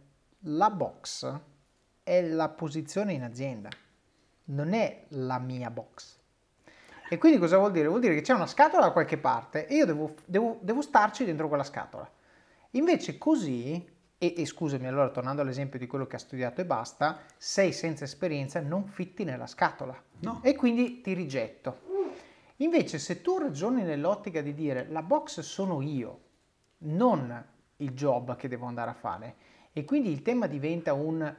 [0.46, 1.40] la box
[2.02, 3.68] è la posizione in azienda,
[4.44, 6.22] non è la mia box.
[7.08, 7.88] E quindi cosa vuol dire?
[7.88, 11.24] Vuol dire che c'è una scatola da qualche parte e io devo, devo, devo starci
[11.24, 12.10] dentro quella scatola.
[12.72, 13.86] Invece così,
[14.16, 18.04] e, e, scusami allora tornando all'esempio di quello che ha studiato e basta, sei senza
[18.04, 20.40] esperienza, non fitti nella scatola no.
[20.42, 21.80] e quindi ti rigetto.
[22.58, 26.20] Invece se tu ragioni nell'ottica di dire la box sono io,
[26.78, 27.44] non
[27.78, 29.34] il job che devo andare a fare,
[29.72, 31.34] e quindi il tema diventa un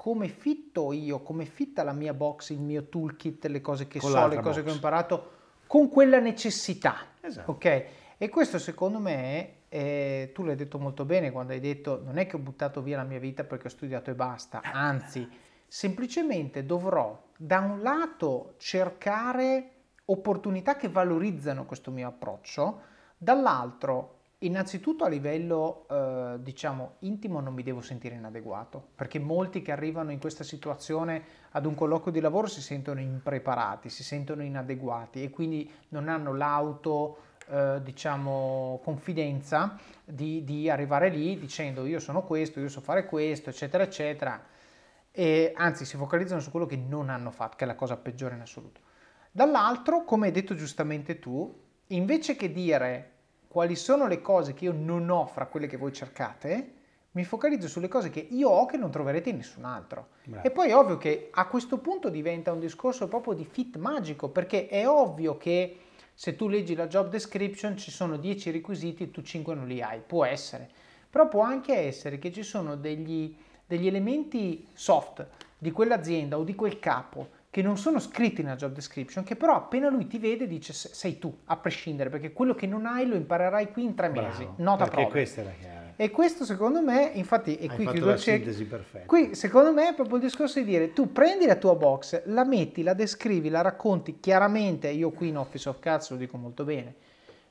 [0.00, 4.10] come fitto io, come fitta la mia box, il mio toolkit, le cose che con
[4.10, 4.64] so, le cose box.
[4.64, 5.30] che ho imparato,
[5.66, 7.08] con quella necessità.
[7.20, 7.50] Esatto.
[7.50, 7.84] Ok?
[8.16, 12.26] E questo secondo me, eh, tu l'hai detto molto bene quando hai detto non è
[12.26, 15.28] che ho buttato via la mia vita perché ho studiato e basta, anzi,
[15.68, 19.70] semplicemente dovrò da un lato cercare
[20.06, 22.80] opportunità che valorizzano questo mio approccio,
[23.18, 29.70] dall'altro Innanzitutto a livello eh, diciamo intimo non mi devo sentire inadeguato, perché molti che
[29.70, 35.22] arrivano in questa situazione ad un colloquio di lavoro si sentono impreparati, si sentono inadeguati
[35.22, 37.18] e quindi non hanno l'auto
[37.50, 43.50] eh, diciamo confidenza di, di, arrivare lì dicendo io sono questo, io so fare questo,
[43.50, 44.42] eccetera, eccetera.
[45.12, 48.36] E anzi si focalizzano su quello che non hanno fatto, che è la cosa peggiore
[48.36, 48.80] in assoluto.
[49.30, 51.54] Dall'altro, come hai detto giustamente tu,
[51.88, 53.18] invece che dire
[53.50, 56.74] quali sono le cose che io non ho fra quelle che voi cercate,
[57.10, 60.10] mi focalizzo sulle cose che io ho che non troverete in nessun altro.
[60.22, 60.46] Bravo.
[60.46, 64.28] E poi è ovvio che a questo punto diventa un discorso proprio di fit magico,
[64.28, 65.78] perché è ovvio che
[66.14, 69.82] se tu leggi la job description ci sono 10 requisiti e tu 5 non li
[69.82, 70.70] hai, può essere.
[71.10, 73.36] Però può anche essere che ci sono degli,
[73.66, 75.26] degli elementi soft
[75.58, 79.56] di quell'azienda o di quel capo che non sono scritti nella job description, che però
[79.56, 83.16] appena lui ti vede dice sei tu, a prescindere, perché quello che non hai lo
[83.16, 84.44] imparerai qui in tre mesi.
[84.44, 85.10] Bravo, Nota perché prova.
[85.10, 85.94] questa è la chiave.
[85.96, 89.04] E questo secondo me, infatti, Hai qui chiudo la sintesi perfetta.
[89.04, 92.44] Qui secondo me è proprio il discorso di dire tu prendi la tua box, la
[92.44, 96.62] metti, la descrivi, la racconti chiaramente, io qui in Office of Cards lo dico molto
[96.64, 96.94] bene.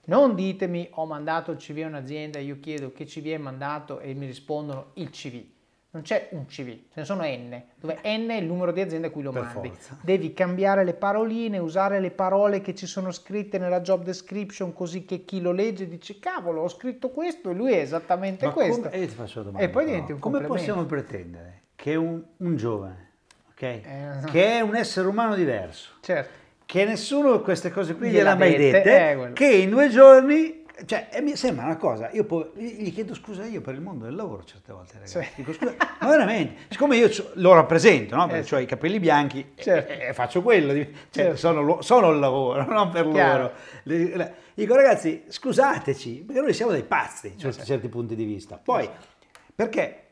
[0.05, 4.13] Non ditemi ho mandato il CV a un'azienda, io chiedo che CV hai mandato e
[4.13, 5.45] mi rispondono il CV.
[5.91, 9.07] Non c'è un CV, ce ne sono N, dove N è il numero di aziende
[9.07, 9.69] a cui lo Per mandi.
[9.69, 9.97] forza.
[10.01, 15.03] Devi cambiare le paroline, usare le parole che ci sono scritte nella job description così
[15.03, 18.81] che chi lo legge dice cavolo ho scritto questo e lui è esattamente Ma questo.
[18.83, 22.55] come- e ti faccio domanda, E poi diventi un Come possiamo pretendere che un, un
[22.55, 23.09] giovane,
[23.49, 23.81] ok, Eh,
[24.29, 26.29] che è un essere umano diverso, Certo.
[26.67, 31.21] che nessuno queste cose qui Gliel'ha mai dette, eh, che in due giorni, cioè, e
[31.21, 34.43] mi sembra una cosa, io poi gli chiedo scusa io per il mondo del lavoro
[34.43, 35.29] certe volte, ragazzi, Sì.
[35.35, 38.27] dico scusa, ma veramente, siccome io lo rappresento, no?
[38.27, 39.91] perché Eh, ho i capelli bianchi e- Certo.
[39.91, 41.35] e, e faccio quello, cioè, Certo.
[41.37, 43.51] sono, sono il lavoro, non per Chiaro.
[43.83, 44.33] loro.
[44.53, 48.57] Dico ragazzi, scusateci, perché noi siamo dei pazzi Eh, sotto certi punti di vista.
[48.61, 48.89] Poi,
[49.55, 50.07] perché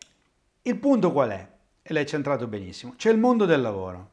[0.61, 1.47] il punto qual è?
[1.81, 2.93] E l'hai centrato benissimo.
[2.95, 4.09] C'è il mondo del lavoro.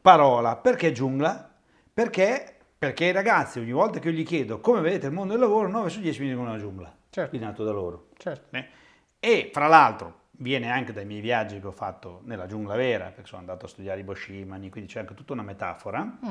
[0.00, 1.48] Parola, perché giungla?
[1.92, 5.40] Perché, perché i ragazzi, ogni volta che io gli chiedo come vedete il mondo del
[5.42, 6.94] lavoro, 9 su 10 mi dicono una giungla.
[7.10, 7.38] Certo.
[7.38, 8.08] Nato da loro.
[8.16, 8.54] Certo.
[8.56, 8.66] Eh?
[9.18, 13.26] E fra l'altro viene anche dai miei viaggi che ho fatto nella giungla vera, perché
[13.26, 16.30] sono andato a studiare i Boshimani, quindi c'è anche tutta una metafora Mm.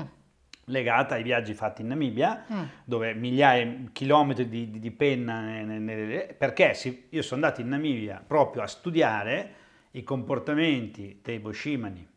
[0.65, 2.63] legata ai viaggi fatti in Namibia, Mm.
[2.85, 7.43] dove migliaia di chilometri di, di- di penna, ne- ne- ne- perché si- io sono
[7.43, 9.53] andato in Namibia proprio a studiare
[9.91, 12.07] i comportamenti dei Boshimani,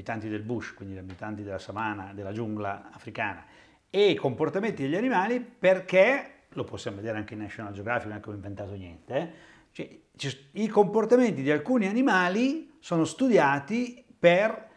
[0.00, 3.44] abitanti del bush, quindi gli abitanti della savana, della giungla africana,
[3.90, 8.20] e i comportamenti degli animali perché, lo possiamo vedere anche in National Geographic, non è
[8.20, 9.30] che ho inventato niente, eh,
[9.72, 14.68] cioè, ci- i comportamenti di alcuni animali sono studiati per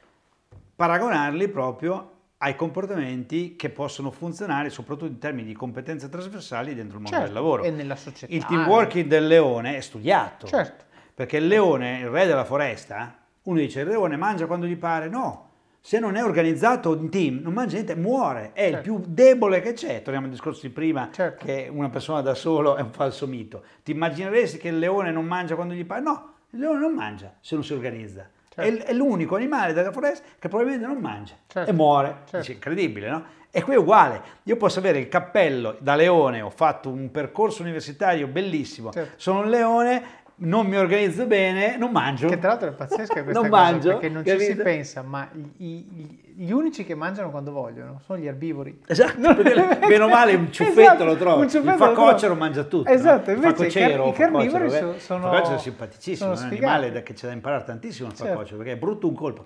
[0.75, 7.03] paragonarli proprio ai comportamenti che possono funzionare soprattutto in termini di competenze trasversali dentro il
[7.03, 7.63] mondo Certo, del lavoro.
[7.63, 8.33] e nella società.
[8.33, 10.47] Il team working del leone è studiato.
[10.47, 10.83] Certo.
[11.15, 15.10] Perché il leone, il re della foresta, uno dice il leone mangia quando gli pare,
[15.10, 15.49] no.
[15.86, 18.82] Se non è organizzato in team, non mangia niente, muore, è il Certo.
[18.84, 20.01] più debole che c'è.
[20.01, 21.43] Torniamo al discorso di prima, Certo.
[21.45, 23.63] che una persona da solo è un falso mito.
[23.84, 25.99] Ti immagineresti che il leone non mangia quando gli pare?
[25.99, 28.21] No, il leone non mangia se non si organizza.
[28.56, 28.86] È, Certo.
[28.86, 31.69] è l'unico animale della foresta che probabilmente non mangia Certo.
[31.69, 32.15] e muore.
[32.23, 32.38] Certo.
[32.38, 33.23] Dici, incredibile, no?
[33.51, 34.21] E qui è uguale.
[34.43, 39.13] Io posso avere il cappello da leone, ho fatto un percorso universitario bellissimo, Certo.
[39.17, 40.01] sono un leone,
[40.45, 42.27] non mi organizzo bene, non mangio.
[42.27, 44.63] Che tra l'altro è pazzesca questa non cosa, mangio, perché non ci si capito?
[44.63, 48.82] pensa, ma gli, gli- gli unici che mangiano quando vogliono sono gli erbivori.
[48.88, 51.41] Esatto, perché bene o male un ciuffetto Esatto, lo trovi.
[51.43, 52.89] un ciuffetto il facocero mangia tutto.
[52.89, 53.38] Esatto, no?
[53.38, 56.38] invece il i car- facocero, i carnivori facocero, so- sono- Il facocero è simpaticissimo, è
[56.38, 58.32] un animale che c'è da imparare tantissimo il Certo.
[58.34, 59.45] facocero, perché è brutto un colpo.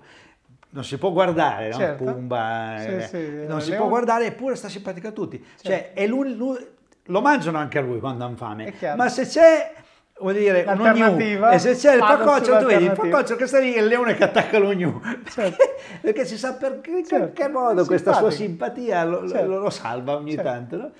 [0.70, 1.76] Non si può guardare, no?
[1.76, 2.04] Certo.
[2.04, 3.76] Pumba, Sì, eh, sì, non il si leone.
[3.76, 5.42] può guardare, eppure sta simpatico a tutti.
[5.62, 6.66] Cioè, è lui- lui-
[7.04, 9.72] lo mangiano anche a lui quando hanno fame, ma se c'è
[10.20, 13.46] vuol dire un ognu, L'alternativa, e se c'è il facocero tu vedi il facocero che
[13.46, 15.00] sta lì e il leone che attacca l'ognu
[15.30, 15.56] Certo.
[16.00, 19.58] perché si sa per che, Certo, che modo è questa sua simpatia lo, lo- Certo.
[19.58, 20.48] lo salva ogni Certo.
[20.48, 20.90] tanto no?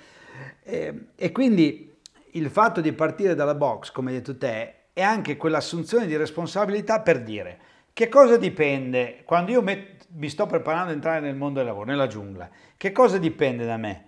[0.63, 1.95] e, e quindi
[2.33, 7.01] il fatto di partire dalla box come hai detto te è anche quell'assunzione di responsabilità
[7.01, 7.59] per dire
[7.93, 11.85] che cosa dipende quando io met- mi sto preparando ad entrare nel mondo del lavoro
[11.85, 14.03] nella giungla che cosa dipende da me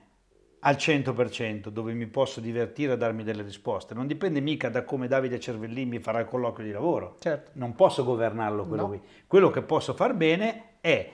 [0.63, 5.08] al 100% dove mi posso divertire a darmi delle risposte non dipende mica da come
[5.08, 7.52] Davide Cervellini mi farà il colloquio di lavoro Certo.
[7.54, 8.88] non posso governarlo quello No.
[8.89, 9.02] qui.
[9.28, 11.10] Quello che posso far bene è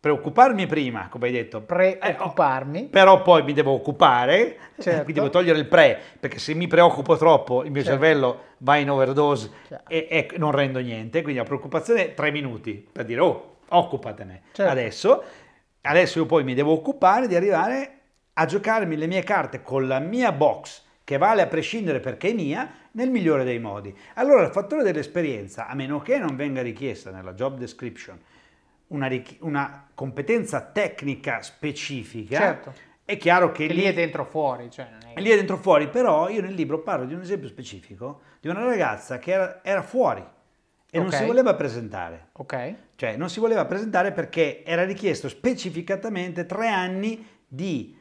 [0.00, 2.78] preoccuparmi prima, come hai detto, Preoccuparmi.
[2.78, 4.90] eh, oh, però poi mi devo occupare, Certo.
[5.02, 7.98] quindi devo togliere il pre, perché se mi preoccupo troppo il mio Certo.
[7.98, 9.82] cervello va in overdose Chiaro.
[9.88, 14.42] e, e non rendo niente, quindi la preoccupazione è tre minuti per dire oh, occupatene
[14.52, 14.70] Certo.
[14.70, 15.22] adesso,
[15.82, 17.97] adesso io poi mi devo occupare di arrivare
[18.40, 22.32] a giocarmi le mie carte con la mia box che vale a prescindere perché è
[22.34, 23.92] mia, nel migliore dei modi.
[24.14, 28.18] Allora il fattore dell'esperienza, a meno che non venga richiesta nella job description
[28.88, 32.72] una, richi- una competenza tecnica specifica, Certo.
[33.04, 34.70] è chiaro che, Che lì è dentro fuori.
[34.70, 37.48] Cioè non è- lì è dentro fuori, però io nel libro parlo di un esempio
[37.48, 40.22] specifico di una ragazza che era, era fuori
[40.90, 41.14] e non Ok.
[41.14, 42.28] si voleva presentare.
[42.32, 42.74] Ok.
[42.94, 47.96] Cioè non si voleva presentare perché era richiesto specificatamente tre anni di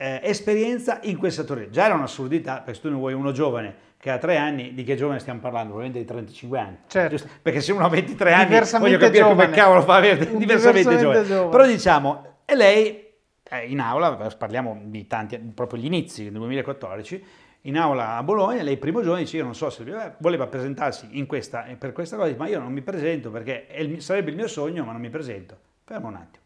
[0.00, 1.68] eh, esperienza in quel settore.
[1.68, 4.82] Già era un'assurdità, perché se tu ne vuoi uno giovane che ha tre anni, di
[4.82, 5.74] che giovane stiamo parlando?
[5.74, 6.76] Probabilmente di 35 anni.
[6.86, 7.16] Certo.
[7.16, 7.28] Giusto?
[7.42, 9.50] Perché se uno ha 23 anni, voglio capire come giovane.
[9.50, 11.24] cavolo fa a avere diversamente, Diversamente giovane.
[11.26, 11.50] giovane.
[11.50, 13.08] Però diciamo, e lei
[13.50, 17.24] eh, in aula, parliamo di tanti, proprio gli inizi del 2014,
[17.64, 19.84] in aula a Bologna, lei il primo giorno dice io non so se
[20.16, 24.30] voleva presentarsi in questa, per questa cosa, ma io non mi presento perché il, sarebbe
[24.30, 25.58] il mio sogno, ma non mi presento.
[25.84, 26.44] Fermo un attimo.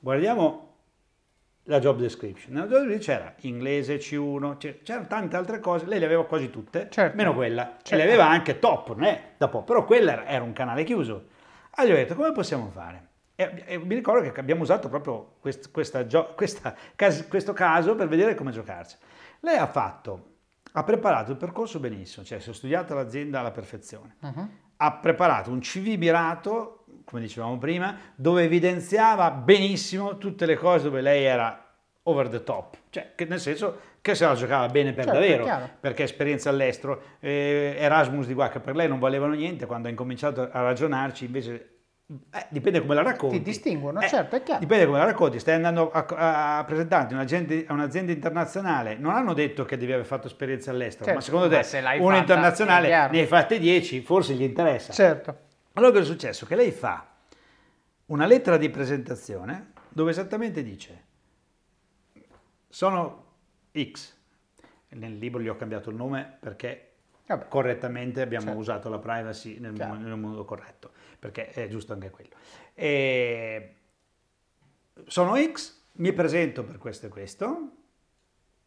[0.00, 0.73] Guardiamo
[1.64, 2.54] la job description.
[2.54, 6.88] Nella job description c'era inglese, C1, c'erano tante altre cose, lei le aveva quasi tutte,
[6.90, 7.16] certo.
[7.16, 7.76] meno quella.
[7.82, 7.94] Certo.
[7.94, 11.28] E le aveva anche top, non è da po', però quella era un canale chiuso.
[11.76, 13.08] Allora ho detto, come possiamo fare?
[13.34, 16.74] E, e mi ricordo che abbiamo usato proprio quest, questa, questa,
[17.28, 18.96] questo caso per vedere come giocarsi.
[19.40, 20.36] Lei ha fatto,
[20.72, 24.16] ha preparato il percorso benissimo, cioè si è studiata l'azienda alla perfezione.
[24.20, 24.48] Uh-huh.
[24.76, 26.73] Ha preparato un CV mirato,
[27.04, 31.64] come dicevamo prima, dove evidenziava benissimo tutte le cose dove lei era
[32.04, 35.70] over the top, cioè che nel senso che se la giocava bene per certo, davvero,
[35.80, 39.90] perché esperienza all'estero, eh, Erasmus di qua che per lei non valevano niente, quando ha
[39.90, 41.68] incominciato a ragionarci invece
[42.06, 43.38] eh, dipende come la racconti.
[43.38, 44.60] Ti distinguono, eh, certo, è chiaro.
[44.60, 45.38] Dipende come la racconti.
[45.38, 50.26] Stai andando a, a presentarti a un'azienda internazionale, non hanno detto che devi aver fatto
[50.26, 54.42] esperienza all'estero, certo, ma secondo te ma una internazionale ne hai fatte 10, forse gli
[54.42, 54.92] interessa.
[54.92, 55.38] Certo.
[55.74, 56.46] Allora cosa è successo?
[56.46, 57.14] Che lei fa
[58.06, 61.12] una lettera di presentazione dove esattamente dice
[62.68, 63.24] sono
[63.76, 64.16] X.
[64.88, 66.92] Nel libro gli ho cambiato il nome perché
[67.26, 67.48] Vabbè.
[67.48, 68.60] correttamente abbiamo certo.
[68.60, 72.34] usato la privacy nel, nel, modo corretto, perché è giusto anche quello.
[72.74, 73.74] E
[75.06, 77.70] sono X, mi presento per questo e questo,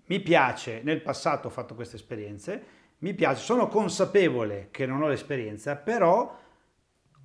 [0.06, 2.64] mi piace, nel passato ho fatto queste esperienze,
[3.00, 6.38] mi piace, sono consapevole che non ho l'esperienza, però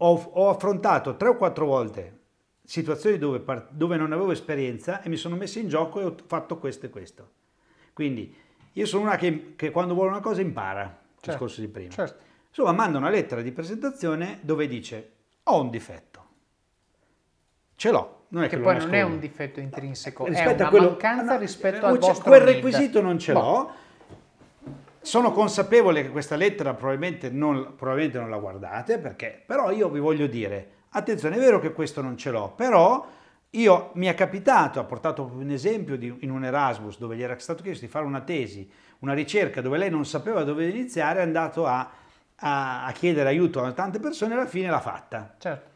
[0.05, 2.21] ho, ho affrontato tre o quattro volte
[2.65, 6.59] situazioni dove, dove, non avevo esperienza e mi sono messo in gioco e ho fatto
[6.59, 7.31] questo e questo.
[7.93, 8.35] Quindi
[8.73, 10.83] io sono una che, che quando vuole una cosa impara
[11.15, 11.91] certo, discorso di prima.
[11.91, 12.31] Certo.
[12.49, 15.13] Insomma, manda una lettera di presentazione dove dice
[15.45, 16.21] ho un difetto.
[17.77, 18.21] Ce l'ho.
[18.29, 21.35] Non è che, che poi non è un difetto intrinseco, rispetto è una quello, mancanza
[21.35, 23.41] no, rispetto al vostro Quel requisito non ce boh.
[23.41, 23.75] l'ho.
[25.03, 29.99] Sono consapevole che questa lettera probabilmente non, probabilmente non la guardate, perché, però io vi
[29.99, 33.05] voglio dire, attenzione, è vero che questo non ce l'ho, però
[33.51, 37.37] io mi è capitato, ha portato un esempio di, in un Erasmus dove gli era
[37.39, 41.23] stato chiesto di fare una tesi, una ricerca dove lei non sapeva dove iniziare, è
[41.23, 41.91] andato a,
[42.37, 45.35] a, a chiedere aiuto a tante persone e alla fine l'ha fatta.
[45.37, 45.71] Certo.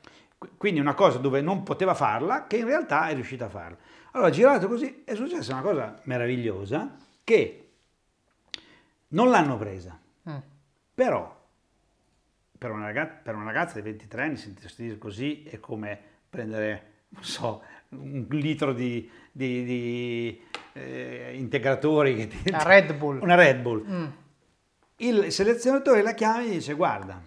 [0.57, 3.77] Quindi una cosa dove non poteva farla, che in realtà è riuscita a farla.
[4.13, 7.66] Allora, girato così, è successa una cosa meravigliosa, che
[9.09, 10.37] non l'hanno presa, mm.
[10.95, 11.35] però
[12.59, 17.25] per una, ragazza, per una ragazza di 23 anni sentirsi così è come prendere non
[17.25, 20.43] so, un litro di, di, di
[20.73, 22.31] eh, integratori.
[22.47, 23.23] Una Red Bull.
[23.23, 23.85] Una Red Bull.
[23.87, 24.07] Mm.
[24.97, 27.23] Il selezionatore la chiama e dice guarda,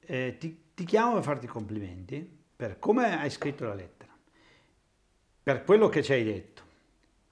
[0.00, 4.12] eh, ti, ti chiamo per farti complimenti per come hai scritto la lettera,
[5.42, 6.62] per quello che ci hai detto,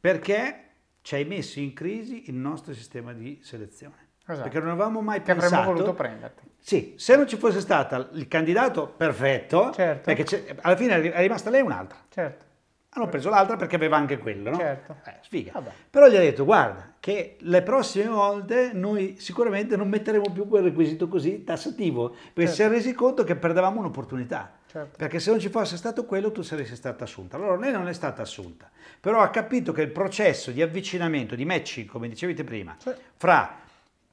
[0.01, 0.68] perché
[1.09, 4.09] ci hai messo in crisi il nostro sistema di selezione.
[4.27, 4.43] Esatto.
[4.43, 5.55] Perché non avevamo mai che pensato...
[5.55, 6.43] avremmo voluto prenderti.
[6.59, 10.03] Sì, se non ci fosse stato il candidato perfetto, certo.
[10.13, 11.99] perché alla fine è rimasta lei un'altra.
[12.11, 12.45] Certo.
[12.91, 14.59] Hanno preso l'altra perché aveva anche quello, no?
[14.59, 14.97] Certo.
[15.07, 15.53] Eh, sfiga.
[15.53, 15.71] Vabbè.
[15.89, 20.65] Però gli ha detto, guarda, che le prossime volte noi sicuramente non metteremo più quel
[20.65, 22.55] requisito così tassativo, perché certo.
[22.55, 24.59] si è resi conto che perdevamo un'opportunità.
[24.71, 24.99] Certo.
[24.99, 27.37] Perché se non ci fosse stato quello tu saresti stata assunta.
[27.37, 31.47] Allora lei non è stata assunta, però ha capito che il processo di avvicinamento, di
[31.47, 32.93] matching, come dicevete prima, sì.
[33.17, 33.61] fra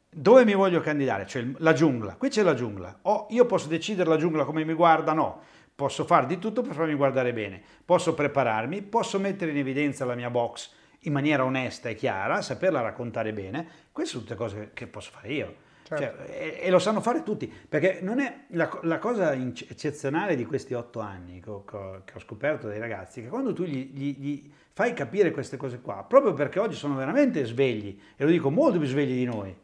[0.09, 1.27] dove mi voglio candidare?
[1.27, 2.99] Cioè la giungla, qui c'è la giungla.
[3.01, 5.11] O io posso decidere la giungla come mi guarda?
[5.11, 5.41] No.
[5.75, 7.61] Posso fare di tutto per farmi guardare bene.
[7.83, 12.79] Posso prepararmi, posso mettere in evidenza la mia box in maniera onesta e chiara, saperla
[12.79, 13.67] raccontare bene.
[13.91, 15.55] Queste sono tutte cose che posso fare io.
[15.87, 16.25] Certo.
[16.25, 20.43] Cioè, e, e, lo sanno fare tutti, perché non è la, la cosa eccezionale di
[20.43, 24.15] questi otto anni che ho, che ho, scoperto dai ragazzi, che quando tu gli, gli,
[24.17, 28.49] gli, fai capire queste cose qua, proprio perché oggi sono veramente svegli, e lo dico
[28.49, 29.55] molto più svegli di noi,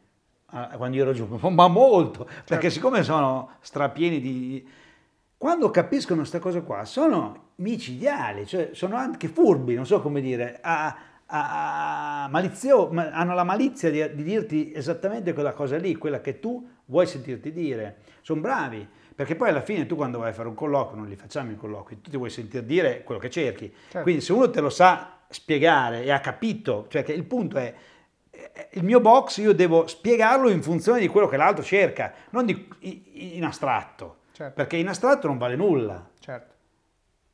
[0.45, 2.43] quando io ero giù, ma molto, certo.
[2.45, 4.67] perché siccome sono strapieni di...
[5.35, 10.59] Quando capiscono queste cose qua, sono micidiali, cioè sono anche furbi, non so come dire,
[10.61, 10.95] a,
[11.33, 16.39] a, a malizio, hanno la malizia di, di, dirti esattamente quella cosa lì, quella che
[16.39, 17.99] tu vuoi sentirti dire.
[18.21, 21.15] Sono bravi, perché poi alla fine tu quando vai a fare un colloquio, non li
[21.15, 23.73] facciamo i colloqui, tu ti vuoi sentire dire quello che cerchi.
[23.83, 24.01] Certo.
[24.01, 27.73] Quindi se uno te lo sa spiegare e ha capito, cioè che il punto è
[28.71, 33.35] il mio box io devo spiegarlo in funzione di quello che l'altro cerca, non di,
[33.35, 34.53] in astratto, certo.
[34.53, 36.09] perché in astratto non vale nulla.
[36.19, 36.49] Certo.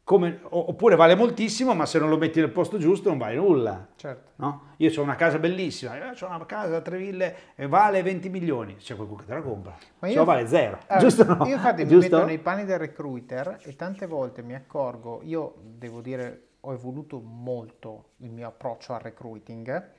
[0.07, 3.89] Come, oppure vale moltissimo, ma se non lo metti nel posto giusto non vale nulla.
[3.97, 4.31] Certo.
[4.35, 4.67] No?
[4.77, 8.29] Io ho una casa bellissima, io ho una casa a tre ville e vale 20
[8.29, 11.45] milioni, c'è qualcuno che te la compra, ma se no vale zero, allora, giusto no?
[11.45, 15.99] Io infatti mi metto nei panni del recruiter e tante volte mi accorgo, io devo
[15.99, 19.89] dire ho evoluto molto il mio approccio al recruiting,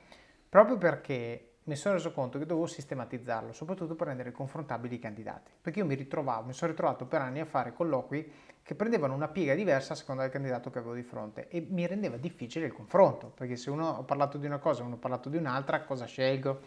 [0.49, 5.51] proprio perché mi sono reso conto che dovevo sistematizzarlo, soprattutto per rendere confrontabili i candidati.
[5.61, 8.31] Perché io mi ritrovavo, mi sono ritrovato per anni a fare colloqui
[8.63, 11.85] che prendevano una piega diversa a seconda del candidato che avevo di fronte e mi
[11.85, 14.97] rendeva difficile il confronto, perché se uno ha parlato di una cosa e uno ha
[14.97, 16.59] parlato di un'altra, cosa scelgo?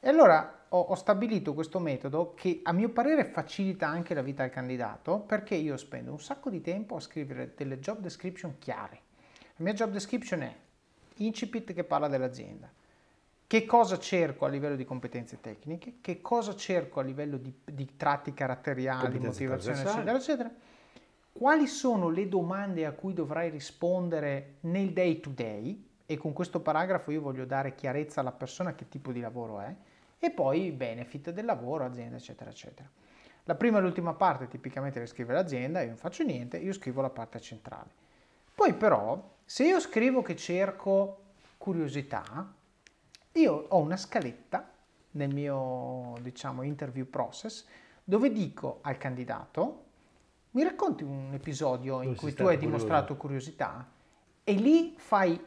[0.00, 4.42] E allora ho, ho, stabilito questo metodo che a mio parere facilita anche la vita
[4.42, 9.00] al candidato perché io spendo un sacco di tempo a scrivere delle job description chiare.
[9.56, 10.56] La mia job description è
[11.16, 12.70] incipit che parla dell'azienda,
[13.48, 17.96] che cosa cerco a livello di competenze tecniche, che cosa cerco a livello di, di
[17.96, 20.50] tratti caratteriali, motivazione, eccetera, eccetera.
[21.32, 25.82] Quali sono le domande a cui dovrai rispondere nel day to day?
[26.04, 29.74] E con questo paragrafo io voglio dare chiarezza alla persona che tipo di lavoro è
[30.18, 32.88] e poi i benefit del lavoro, azienda, eccetera, eccetera.
[33.44, 37.00] La prima e l'ultima parte tipicamente le scrive l'azienda, io non faccio niente, io scrivo
[37.00, 37.88] la parte centrale.
[38.54, 41.22] Poi però, se io scrivo che cerco
[41.56, 42.56] curiosità,
[43.38, 44.68] io ho una scaletta
[45.12, 47.66] nel mio, diciamo, interview process
[48.04, 49.84] dove dico al candidato,
[50.52, 53.86] mi racconti un episodio in cui tu hai dimostrato curiosità
[54.44, 55.38] e lì fai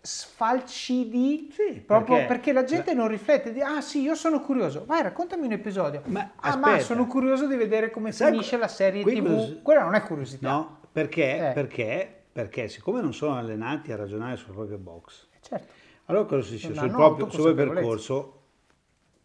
[0.00, 3.00] sfalcidi sì, proprio perché, perché, la gente la...
[3.00, 6.02] non riflette di ah sì io sono curioso vai raccontami un episodio.
[6.06, 9.56] Ma, ah ma sono curioso di vedere come Sai, finisce la serie tv cosa...
[9.62, 10.50] quella non è curiosità.
[10.50, 11.52] No perché, eh.
[11.52, 12.22] perché?
[12.32, 15.72] Perché siccome non sono allenati a ragionare sul proprio box eh, certo.
[16.08, 18.38] Allora cosa si dice sul proprio, sul percorso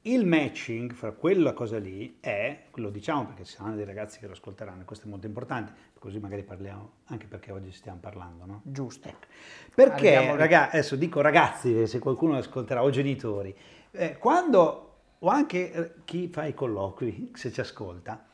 [0.06, 4.26] il matching fra quella cosa lì è, lo diciamo perché ci saranno dei ragazzi che
[4.26, 8.62] lo ascolteranno, questo è molto importante, così magari parliamo anche perché oggi stiamo parlando, no?
[8.66, 9.08] Giusto.
[9.08, 9.28] Ecco.
[9.74, 13.56] Perché, ragazzi, adesso dico ragazzi, se qualcuno ascolterà, o genitori,
[13.92, 18.28] eh, quando, o anche eh, chi fa i colloqui, se ci ascolta,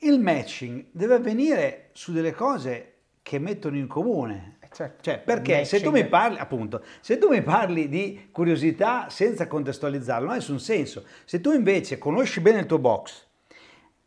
[0.00, 5.02] il matching deve avvenire su delle cose che mettono in comune, Certo.
[5.02, 10.24] Cioè, perché se tu mi parli, appunto, se tu mi parli di curiosità senza contestualizzarlo,
[10.24, 11.04] non ha nessun senso.
[11.24, 13.26] Se tu invece conosci bene il tuo box,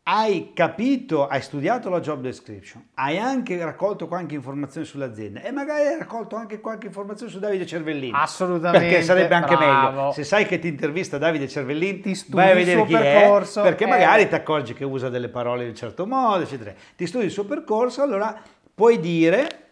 [0.04, 5.86] hai capito, hai studiato la job description, hai anche raccolto qualche informazione sull'azienda e magari
[5.86, 8.12] hai raccolto anche qualche informazione su Davide Cervellini.
[8.16, 8.88] Assolutamente.
[8.88, 9.96] Perché sarebbe anche bravo.
[9.96, 10.12] meglio.
[10.12, 13.84] Se sai che ti intervista Davide Cervellini, ti vai a vedere chi percorso, è, perché
[13.84, 13.88] eh.
[13.88, 16.74] magari ti accorgi che usa delle parole in un certo modo, eccetera.
[16.96, 18.42] Ti studi il suo percorso, allora
[18.74, 19.71] puoi dire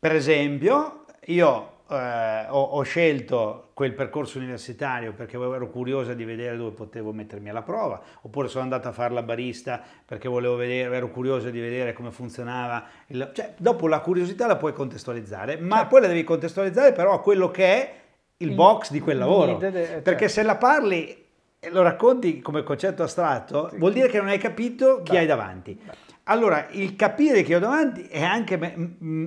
[0.00, 6.56] per esempio, io eh, ho, ho, scelto quel percorso universitario perché ero curiosa di vedere
[6.56, 10.96] dove potevo mettermi alla prova, oppure sono andata a fare la barista perché volevo vedere,
[10.96, 12.82] ero curiosa di vedere come funzionava.
[13.08, 15.90] Il, cioè, dopo la curiosità la puoi contestualizzare, ma certo.
[15.90, 17.94] poi la devi contestualizzare però a quello che è
[18.38, 19.56] il, il box di quel lavoro.
[19.56, 20.00] De, de, certo.
[20.02, 21.26] Perché se la parli
[21.62, 23.76] e lo racconti come concetto astratto, sì.
[23.76, 25.78] vuol dire che non hai capito chi hai davanti.
[26.24, 28.58] Allora, il capire che ho davanti è anche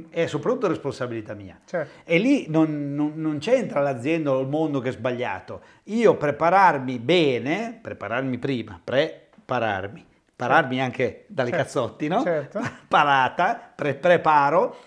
[0.09, 1.57] è soprattutto responsabilità mia.
[1.65, 2.01] Certo.
[2.05, 5.61] E lì non, non, non, c'entra l'azienda o il mondo che è sbagliato.
[5.85, 10.83] Io prepararmi bene, prepararmi prima, prepararmi, pararmi certo.
[10.83, 11.63] anche dalle certo.
[11.63, 12.21] cazzotti, no?
[12.21, 12.61] Certo.
[12.87, 14.77] Parata, pre- preparo,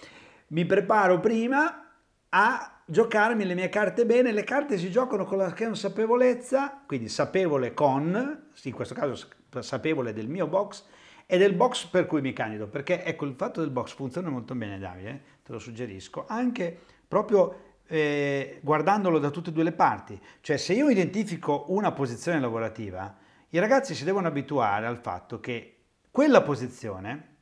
[0.48, 1.86] mi preparo prima
[2.30, 4.32] a giocarmi le mie carte bene.
[4.32, 9.28] Le carte si giocano con la consapevolezza, quindi sapevole con, in questo caso
[9.60, 10.84] sapevole del mio box,
[11.26, 14.54] e del box per cui mi candido, perché ecco il fatto del box funziona molto
[14.54, 20.18] bene Davide, te lo suggerisco, anche proprio eh, guardandolo da tutte e due le parti,
[20.40, 23.16] cioè se io identifico una posizione lavorativa,
[23.50, 25.72] i ragazzi si devono abituare al fatto che
[26.10, 27.34] quella posizione,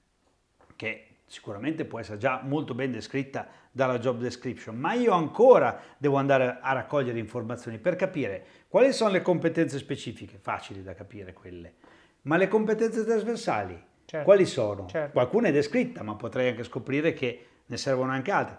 [0.77, 6.17] che sicuramente può essere già molto ben descritta dalla job description, ma io ancora devo
[6.17, 11.75] andare a raccogliere informazioni per capire quali sono le competenze specifiche, facili da capire quelle,
[12.25, 14.25] ma le competenze trasversali, certo.
[14.25, 14.87] quali sono?
[14.87, 15.13] Certo.
[15.13, 18.57] Qualcuna è descritta, ma potrei anche scoprire che ne servono anche altre.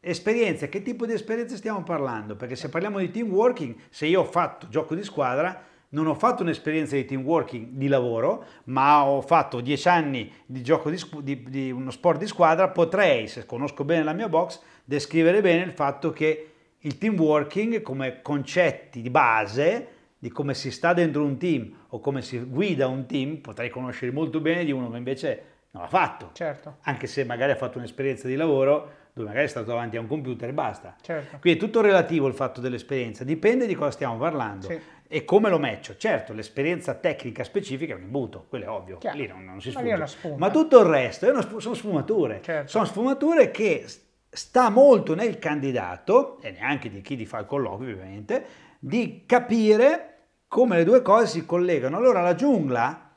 [0.00, 2.36] Esperienze, che tipo di esperienze stiamo parlando?
[2.36, 5.60] Perché se parliamo di team working, se io ho fatto gioco di squadra,
[5.90, 10.62] non ho fatto un'esperienza di team working di lavoro, ma ho fatto dieci anni di
[10.62, 14.60] gioco di, di, di uno sport di squadra, potrei, se conosco bene la mia box,
[14.84, 20.70] descrivere bene il fatto che il team working come concetti di base di come si
[20.70, 24.72] sta dentro un team o come si guida un team, potrei conoscere molto bene di
[24.72, 26.30] uno che invece non l'ha fatto.
[26.32, 26.78] Certo.
[26.82, 30.06] Anche se magari ha fatto un'esperienza di lavoro dove magari è stato davanti a un
[30.06, 30.96] computer e basta.
[31.00, 31.38] Certo.
[31.40, 34.68] Quindi è tutto relativo il fatto dell'esperienza, dipende di cosa stiamo parlando.
[34.68, 34.80] Sì.
[35.10, 35.96] E come lo matcho?
[35.96, 39.16] Certo, l'esperienza tecnica specifica mi butto, quello è ovvio, Chiaro.
[39.16, 39.96] lì non, non si sfuma.
[39.96, 42.40] Ma, Ma, tutto il resto una, sono sfumature.
[42.42, 42.68] Certo.
[42.68, 43.86] Sono sfumature che
[44.28, 48.44] sta molto nel candidato, e neanche di chi ti fa il colloquio ovviamente,
[48.78, 50.18] di capire
[50.48, 51.96] come le due cose si collegano.
[51.96, 53.10] Allora la giungla,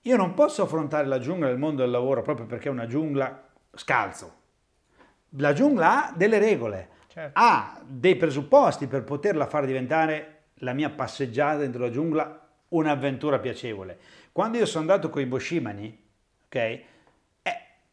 [0.00, 3.48] io non posso affrontare la giungla del mondo del lavoro proprio perché è una giungla
[3.74, 4.40] scalzo.
[5.36, 7.38] La giungla ha delle regole, certo.
[7.40, 13.98] ha dei presupposti per poterla far diventare la mia passeggiata dentro la giungla un'avventura piacevole.
[14.32, 16.04] Quando io sono andato con i Boshimani,
[16.46, 16.80] ok?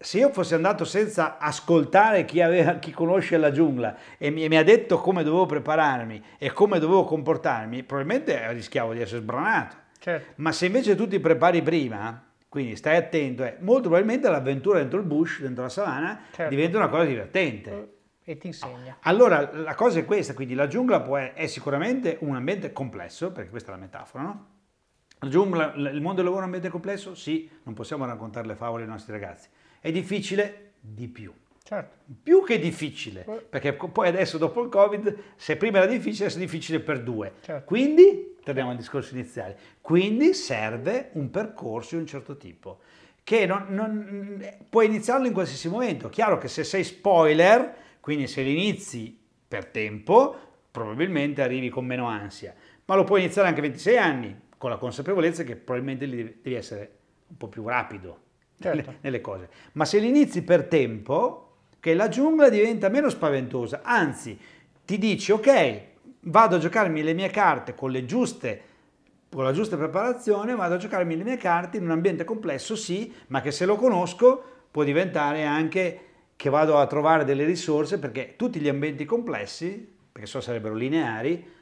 [0.01, 4.55] Se io fossi andato senza ascoltare chi, aveva, chi conosce la giungla e mi, mi,
[4.55, 9.75] ha detto come dovevo prepararmi e come dovevo comportarmi, probabilmente rischiavo di essere sbranato.
[9.99, 10.31] Certo.
[10.37, 14.99] Ma se invece tu ti prepari prima, quindi stai attento, eh, molto probabilmente l'avventura dentro
[14.99, 16.49] il bush, dentro la savana, certo.
[16.49, 17.97] diventa una cosa divertente.
[18.23, 18.99] E ti insegna.
[19.01, 23.49] Allora, la cosa è questa, quindi la giungla può, è sicuramente un ambiente complesso, perché
[23.49, 24.47] questa è la metafora, no?
[25.19, 27.15] La giungla, il mondo del lavoro è un ambiente complesso?
[27.15, 29.49] Sì, non possiamo raccontare le favole ai nostri ragazzi.
[29.79, 30.71] È difficile?
[30.79, 31.33] Di più.
[31.69, 31.97] Certo.
[32.23, 36.41] Più che difficile, perché poi adesso dopo il Covid, se prima era difficile, adesso è
[36.41, 37.33] difficile per due.
[37.41, 37.67] Certo.
[37.67, 42.79] Quindi, torniamo al discorso iniziale, quindi serve un percorso di un certo tipo,
[43.23, 46.09] che non, non, puoi iniziarlo in qualsiasi momento.
[46.09, 49.15] Chiaro che se sei spoiler, quindi se li inizi
[49.47, 50.35] per tempo,
[50.71, 52.55] probabilmente arrivi con meno ansia,
[52.85, 56.97] ma lo puoi iniziare anche a 26 anni, con la consapevolezza che probabilmente devi essere
[57.27, 58.27] un po' più rapido
[58.59, 58.95] certo.
[59.01, 59.49] nelle cose.
[59.73, 61.45] Ma se li inizi per tempo,
[61.79, 64.37] che la giungla diventa meno spaventosa, anzi
[64.85, 65.81] ti dici ok,
[66.21, 68.67] vado a giocarmi le mie carte con le giuste
[69.29, 73.13] con la giusta preparazione vado a giocarmi le mie carte in un ambiente complesso, sì,
[73.27, 75.99] ma che se lo conosco può diventare anche
[76.35, 81.57] che vado a trovare delle risorse perché tutti gli ambienti complessi, perché so sarebbero lineari,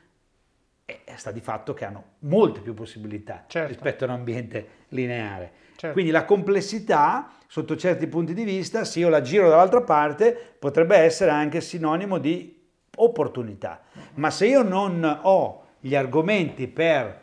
[0.86, 3.74] e sta di fatto che hanno molte più possibilità certo.
[3.74, 5.52] rispetto a un ambiente lineare.
[5.78, 5.94] Certo.
[5.94, 10.98] Quindi la complessità, sotto certi punti di vista, se io la giro dall'altra parte, potrebbe
[10.98, 12.60] essere anche sinonimo di
[12.96, 13.84] opportunità.
[14.16, 17.22] Ma se io non ho gli argomenti per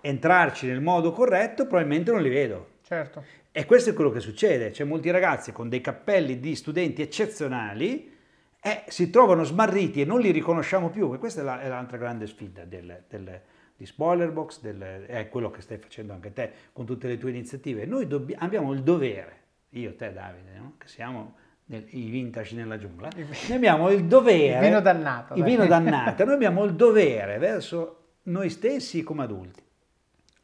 [0.00, 2.70] entrarci nel modo corretto, probabilmente non li vedo.
[2.82, 3.22] Certo.
[3.52, 4.70] E questo è quello che succede.
[4.70, 8.16] C'è molti ragazzi con dei cappelli di studenti eccezionali
[8.60, 11.96] eh, si trovano smarriti e non li riconosciamo più, e questa è, la, è l'altra
[11.96, 13.40] grande sfida del, del,
[13.78, 17.86] di Spoilerbox, del, è quello che stai facendo anche te con tutte le tue iniziative.
[17.86, 19.36] Noi dobbi- abbiamo il dovere,
[19.70, 20.72] io, te Davide, no?
[20.78, 24.54] che siamo nel, i vintage nella giungla, noi abbiamo il dovere...
[24.54, 25.34] Il vino dannato.
[25.34, 29.62] Il vino dannato, noi abbiamo il dovere verso noi stessi come adulti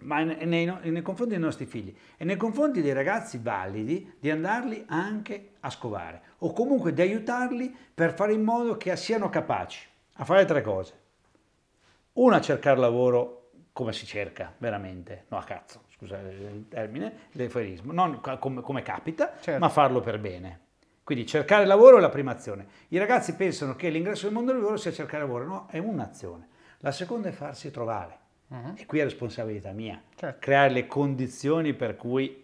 [0.05, 4.85] ma nei, nei, confronti dei nostri figli e nei confronti dei ragazzi validi di andarli
[4.89, 10.25] anche a scovare o comunque di aiutarli per fare in modo che siano capaci a
[10.25, 11.03] fare tre cose.
[12.15, 18.21] Una, cercare lavoro come si cerca veramente, no a cazzo, scusate il termine, l'eufemismo, non
[18.39, 19.61] come, come capita, certo.
[19.61, 20.61] ma farlo per bene.
[21.03, 22.67] Quindi cercare lavoro è la prima azione.
[22.89, 26.49] I ragazzi pensano che l'ingresso nel mondo del lavoro sia cercare lavoro, no, è un'azione.
[26.79, 28.75] La seconda è farsi trovare Uh-huh.
[28.77, 30.39] E qui è responsabilità mia, certo.
[30.41, 32.43] creare le condizioni per cui...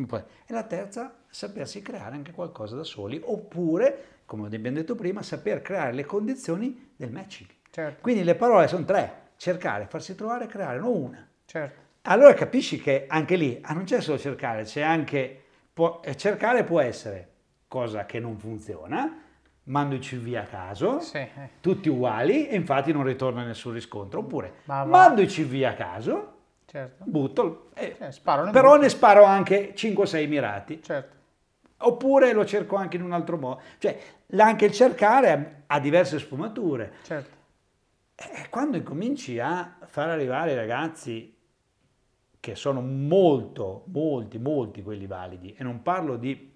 [0.00, 5.60] E la terza, sapersi creare anche qualcosa da soli, oppure, come abbiamo detto prima, saper
[5.60, 7.48] creare le condizioni del matching.
[7.78, 7.98] Certo.
[8.00, 11.28] Quindi le parole sono tre, cercare, farsi trovare creare, non una.
[11.44, 11.80] Certo.
[12.02, 15.44] Allora capisci che anche lì ah, non c'è solo cercare, c'è anche...
[15.72, 17.28] Può, cercare può essere
[17.68, 19.22] cosa che non funziona,
[19.64, 21.24] mando i CV a caso, sì.
[21.60, 24.18] tutti uguali e infatti non ritorna nessun riscontro.
[24.18, 26.32] Oppure mando i CV a caso,
[26.66, 27.04] certo.
[27.06, 28.76] butto, eh, cioè, però butto.
[28.76, 30.82] ne sparo anche 5-6 mirati.
[30.82, 31.16] Certo.
[31.76, 33.60] Oppure lo cerco anche in un altro modo.
[33.78, 33.96] Cioè,
[34.36, 36.94] anche il cercare ha diverse sfumature.
[37.04, 37.36] Certo.
[38.20, 41.36] E quando incominci a far arrivare i ragazzi
[42.40, 46.52] che sono molto, molti, molti quelli validi, e non parlo di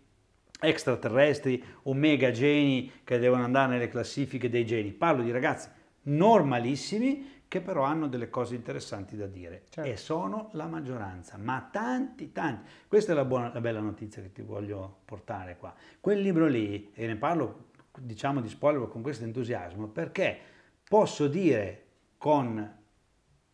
[0.58, 4.90] extraterrestri o mega geni che devono andare nelle classifiche dei geni.
[4.90, 5.68] Parlo di ragazzi
[6.04, 9.88] normalissimi che però hanno delle cose interessanti da dire certo.
[9.88, 12.68] e sono la maggioranza, ma tanti, tanti.
[12.88, 15.72] Questa è la, buona, la bella notizia che ti voglio portare qua.
[16.00, 17.66] Quel libro lì, e ne parlo
[18.00, 20.51] diciamo di spoiler con questo entusiasmo, perché
[20.92, 21.86] posso dire
[22.18, 22.70] con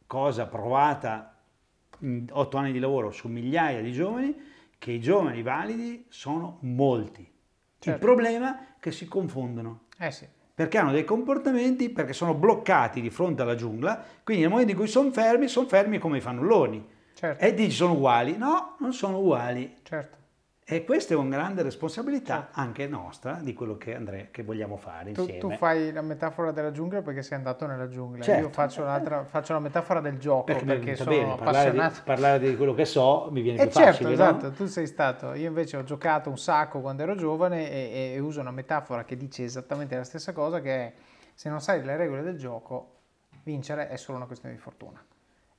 [0.08, 1.40] cosa provata
[2.00, 4.34] in otto anni di lavoro su migliaia di giovani,
[4.76, 7.22] che i giovani validi sono molti.
[7.78, 7.90] Certo.
[7.90, 9.82] Il problema è che si confondono.
[10.00, 10.26] Eh sì.
[10.52, 14.78] Perché hanno dei comportamenti, perché sono bloccati di fronte alla giungla, quindi nel momento in
[14.78, 16.88] cui sono fermi, sono fermi come i fannulloni.
[17.14, 17.44] Certo.
[17.44, 18.36] E dici sono uguali?
[18.36, 19.76] No, non sono uguali.
[19.84, 20.17] Certo.
[20.70, 22.60] E questa è una grande responsabilità certo.
[22.60, 25.40] anche nostra di quello che, Andrea, che vogliamo fare tu, insieme.
[25.40, 28.22] Tu fai la metafora della giungla perché sei andato nella giungla.
[28.22, 28.42] Certo.
[28.42, 28.84] Io faccio,
[29.28, 31.94] faccio, la metafora del gioco perché, perché sono bene, parlare appassionato.
[31.94, 34.12] Di, parlare di quello che so mi viene e più certo, facile.
[34.12, 34.52] Esatto, no?
[34.52, 35.32] tu sei stato.
[35.32, 39.16] Io invece ho giocato un sacco quando ero giovane e, e uso una metafora che
[39.16, 40.92] dice esattamente la stessa cosa che è
[41.32, 42.96] se non sai le regole del gioco,
[43.42, 45.02] vincere è solo una questione di fortuna.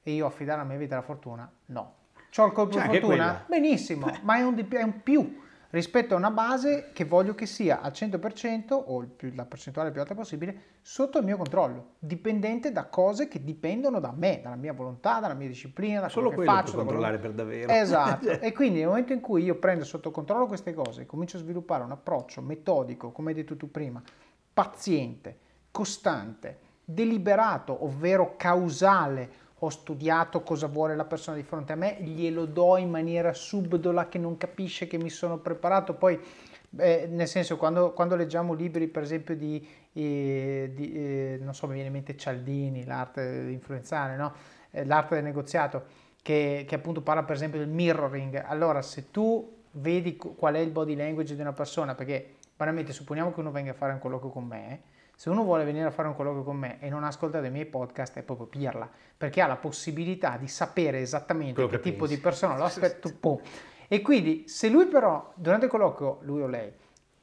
[0.04, 1.52] E io affidare la mia vita alla fortuna?
[1.66, 1.94] No.
[2.32, 3.44] C'ho il colpo di fortuna?
[3.48, 5.38] Benissimo, ma è un, è un più
[5.72, 10.02] rispetto a una base che voglio che sia al 100% o più, la percentuale più
[10.02, 14.74] alta possibile sotto il mio controllo, dipendente da cose che dipendono da me, dalla mia
[14.74, 16.72] volontà, dalla mia disciplina, da Solo quello che faccio.
[16.72, 17.72] Solo controllare per davvero.
[17.72, 21.42] Esatto, e quindi nel momento in cui io prendo sotto controllo queste cose, comincio a
[21.42, 24.02] sviluppare un approccio metodico, come hai detto tu prima,
[24.52, 25.38] paziente,
[25.70, 32.46] costante, deliberato, ovvero causale, ho studiato cosa vuole la persona di fronte a me, glielo
[32.46, 36.20] do in maniera subdola che non capisce che mi sono preparato, poi
[36.78, 41.68] eh, nel senso quando, quando, leggiamo libri per esempio di, eh, di eh, non so
[41.68, 44.34] mi viene in mente Cialdini, l'arte di influenzare, no?
[44.72, 45.84] Eh, l'arte del negoziato,
[46.22, 50.72] che, che appunto parla per esempio del mirroring, allora se tu vedi qual è il
[50.72, 54.32] body language di una persona, perché banalmente supponiamo che uno venga a fare un colloquio
[54.32, 54.82] con me,
[55.20, 57.66] se uno vuole venire a fare un colloquio con me e non ascolta dei miei
[57.66, 62.08] podcast è proprio pirla, perché ha la possibilità di sapere esattamente Quello che, che tipo
[62.08, 63.12] di persona lo aspetto.
[63.20, 63.42] Boh.
[63.90, 66.72] E quindi se lui però durante il colloquio, lui o lei,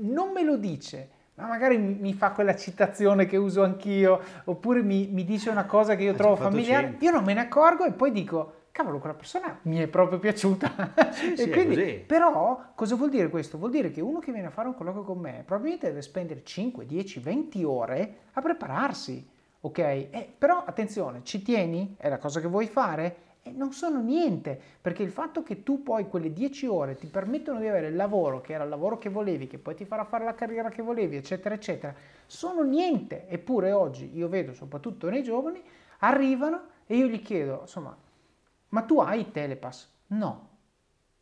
[0.00, 5.08] non me lo dice, ma magari mi fa quella citazione che uso anch'io, oppure mi,
[5.10, 8.12] mi dice una cosa che io trovo familiare, io non me ne accorgo e poi
[8.12, 10.92] dico, cavolo, quella persona mi è proprio piaciuta.
[11.12, 13.56] Sì, e sì, quindi, però, cosa vuol dire questo?
[13.56, 16.44] Vuol dire che uno che viene a fare un colloquio con me probabilmente deve spendere
[16.44, 19.26] 5, 10, 20 ore a prepararsi,
[19.62, 19.78] ok?
[19.78, 21.94] Eh, però attenzione, ci tieni?
[21.96, 23.24] È la cosa che vuoi fare?
[23.42, 27.60] E non sono niente, perché il fatto che tu poi quelle 10 ore ti permettono
[27.60, 30.24] di avere il lavoro, che era il lavoro che volevi, che poi ti farà fare
[30.24, 31.94] la carriera che volevi, eccetera, eccetera,
[32.26, 33.26] sono niente.
[33.28, 35.62] Eppure oggi io vedo, soprattutto nei giovani,
[36.00, 37.96] arrivano e io gli chiedo, insomma,
[38.68, 39.88] ma tu hai il telepass?
[40.08, 40.48] No.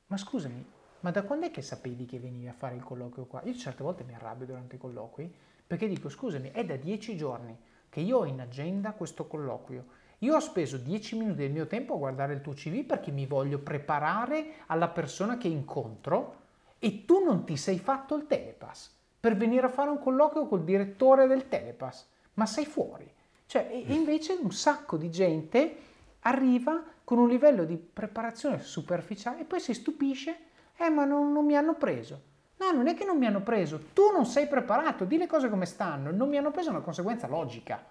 [0.06, 0.64] Ma scusami,
[1.00, 3.42] ma da quando è che sapevi che venivi a fare il colloquio qua?
[3.44, 5.32] Io certe volte mi arrabbio durante i colloqui
[5.66, 7.56] perché dico, scusami, è da dieci giorni
[7.88, 9.84] che io ho in agenda questo colloquio.
[10.18, 13.26] Io ho speso dieci minuti del mio tempo a guardare il tuo CV perché mi
[13.26, 16.42] voglio preparare alla persona che incontro
[16.78, 18.90] e tu non ti sei fatto il telepass
[19.20, 22.06] per venire a fare un colloquio col direttore del telepass.
[22.34, 23.10] Ma sei fuori.
[23.46, 25.76] Cioè, e invece un sacco di gente
[26.20, 30.36] arriva con un livello di preparazione superficiale e poi si stupisce,
[30.76, 32.32] eh ma non, non mi hanno preso.
[32.56, 35.50] No, non è che non mi hanno preso, tu non sei preparato, di le cose
[35.50, 37.84] come stanno, non mi hanno preso è una conseguenza logica.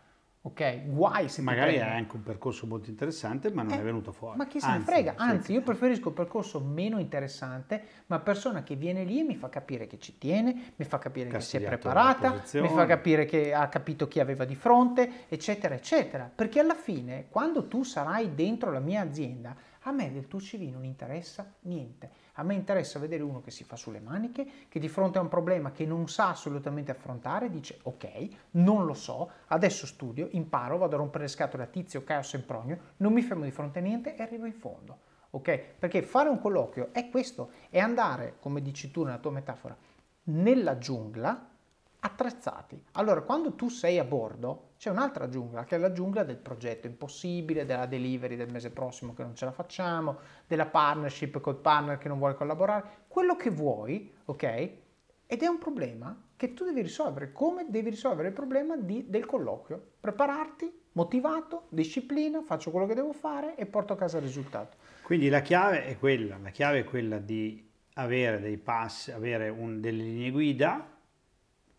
[0.46, 4.12] Ok, guai se Magari è anche un percorso molto interessante, ma non eh, è venuto
[4.12, 4.38] fuori.
[4.38, 5.14] Ma chi se ne frega?
[5.16, 9.48] Anzi, io preferisco un percorso meno interessante, ma persona che viene lì e mi fa
[9.48, 13.54] capire che ci tiene, mi fa capire che si è preparata, mi fa capire che
[13.54, 16.30] ha capito chi aveva di fronte, eccetera, eccetera.
[16.34, 20.70] Perché alla fine, quando tu sarai dentro la mia azienda, a me del tuo CV
[20.70, 22.23] non interessa niente.
[22.34, 25.28] A me interessa vedere uno che si fa sulle maniche, che di fronte a un
[25.28, 30.96] problema che non sa assolutamente affrontare dice ok, non lo so, adesso studio, imparo, vado
[30.96, 34.16] a rompere le scatole a tizio, caos sempronio, non mi fermo di fronte a niente
[34.16, 34.98] e arrivo in fondo.
[35.32, 35.60] Ok?
[35.80, 39.76] Perché fare un colloquio è questo, è andare, come dici tu nella tua metafora,
[40.26, 41.52] nella giungla
[42.06, 42.82] attrezzati.
[42.94, 46.86] Allora, quando tu sei a bordo, c'è un'altra giungla, che è la giungla del progetto
[46.86, 51.98] impossibile, della delivery del mese prossimo che non ce la facciamo, della partnership col partner
[51.98, 54.44] che non vuole collaborare, quello che vuoi, ok?
[55.26, 57.32] Ed è un problema che tu devi risolvere.
[57.32, 59.82] Come devi risolvere il problema di, del colloquio?
[60.02, 64.76] Prepararti, motivato, disciplina, faccio quello che devo fare e porto a casa il risultato.
[65.04, 69.80] Quindi la chiave è quella, la chiave è quella di avere dei passi, avere un,
[69.80, 70.93] delle linee guida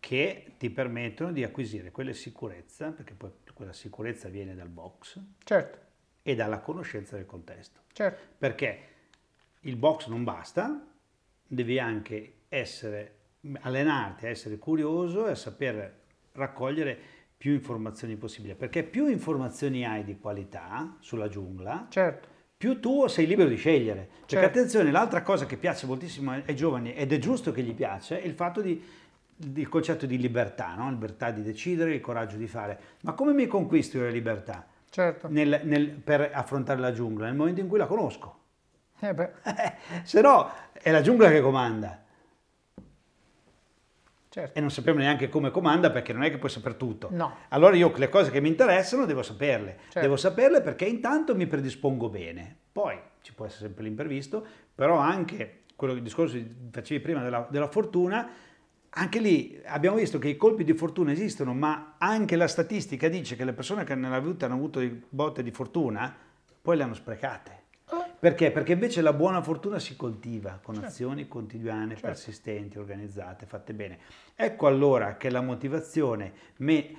[0.05, 5.79] che ti permettono di acquisire quella sicurezza, perché poi quella sicurezza viene dal box certo.
[6.21, 7.79] e dalla conoscenza del contesto.
[7.91, 8.21] Certo.
[8.37, 8.79] Perché
[9.61, 10.79] il box non basta,
[11.47, 13.15] devi anche essere,
[13.61, 16.01] allenarti a essere curioso e a saper
[16.33, 16.95] raccogliere
[17.35, 22.27] più informazioni possibili, perché più informazioni hai di qualità sulla giungla, certo.
[22.55, 24.07] più tu sei libero di scegliere.
[24.07, 24.45] Perché certo.
[24.45, 28.27] attenzione, l'altra cosa che piace moltissimo ai giovani, ed è giusto che gli piace, è
[28.27, 29.03] il fatto di
[29.37, 30.89] il concetto di libertà, no?
[30.89, 32.79] libertà di decidere, il coraggio di fare.
[33.01, 34.65] Ma come mi conquisto io la libertà?
[34.89, 35.27] Certo.
[35.29, 38.43] Nel, nel, per affrontare la giungla, nel momento in cui la conosco.
[38.99, 39.13] Eh
[40.03, 42.03] Se no è la giungla che comanda.
[44.29, 44.57] Certo.
[44.57, 47.09] E non sappiamo neanche come comanda perché non è che puoi sapere tutto.
[47.11, 47.35] No.
[47.49, 49.77] Allora io le cose che mi interessano devo saperle.
[49.83, 49.99] Certo.
[49.99, 52.55] Devo saperle perché intanto mi predispongo bene.
[52.71, 57.47] Poi ci può essere sempre l'imprevisto, però anche quello che discorso che facevi prima della,
[57.49, 58.29] della fortuna,
[58.97, 63.35] anche lì abbiamo visto che i colpi di fortuna esistono, ma anche la statistica dice
[63.35, 66.15] che le persone che nella vita hanno avuto botte di fortuna
[66.61, 67.63] poi le hanno sprecate.
[67.87, 68.07] Ah.
[68.17, 68.51] Perché?
[68.51, 70.89] Perché invece la buona fortuna si coltiva con certo.
[70.89, 72.07] azioni quotidiane, certo.
[72.07, 73.99] persistenti, organizzate, fatte bene.
[74.33, 76.95] Ecco allora che la motivazione me...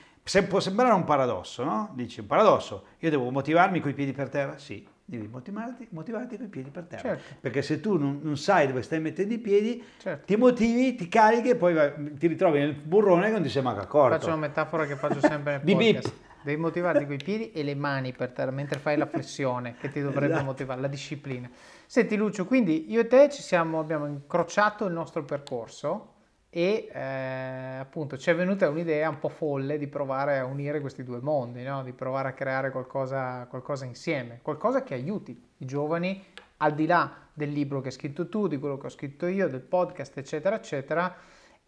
[0.47, 1.93] può sembrare un paradosso, no?
[1.95, 4.59] Dici un paradosso, io devo motivarmi coi piedi per terra?
[4.59, 7.01] Sì, devi motivarti, motivarti con i piedi per terra.
[7.03, 7.35] Certo.
[7.41, 10.25] Perché se tu non, non sai dove stai mettendo i piedi, Certo.
[10.27, 13.63] ti motivi, ti carichi e poi vai- ti ritrovi nel burrone che non ti sei
[13.63, 14.17] manco accorto.
[14.17, 15.95] Faccio una metafora che faccio sempre nel Bip, bip.
[15.95, 16.15] podcast.
[16.43, 19.89] Devi motivarti con i piedi e le mani per terra mentre fai la flessione, che
[19.91, 20.45] ti dovrebbe Esatto.
[20.45, 21.49] motivare, la disciplina.
[21.87, 26.15] Senti Lucio, quindi io e te ci siamo, abbiamo incrociato il nostro percorso
[26.57, 31.05] e eh, appunto ci è venuta un'idea un po' folle di provare a unire questi
[31.05, 31.83] due mondi, no?
[31.83, 36.25] di provare a creare qualcosa, qualcosa insieme, qualcosa che aiuti i giovani
[36.57, 39.49] al di là del libro che hai scritto tu, di quello che ho scritto io,
[39.51, 41.15] del podcast, eccetera, eccetera.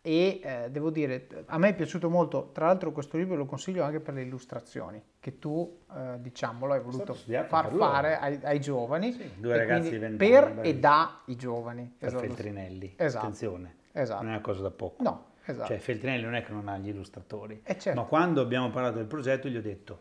[0.01, 3.85] E eh, devo dire, a me è piaciuto molto, tra l'altro questo libro lo consiglio
[3.85, 9.13] anche per le illustrazioni, che tu, eh, diciamolo, hai voluto far fare ai, ai giovani.
[9.13, 11.95] Sì, due ragazzi quindi di 20 Per anni, e da i giovani.
[11.99, 12.25] per Esatto.
[12.25, 12.95] Feltrinelli.
[12.97, 13.27] Esatto.
[13.27, 14.23] Attenzione, Esatto.
[14.23, 15.03] non è una cosa da poco.
[15.03, 15.69] No, esatto.
[15.69, 18.01] Cioè Feltrinelli non è che non ha gli illustratori, Eh, certo.
[18.01, 20.01] ma quando abbiamo parlato del progetto gli ho detto,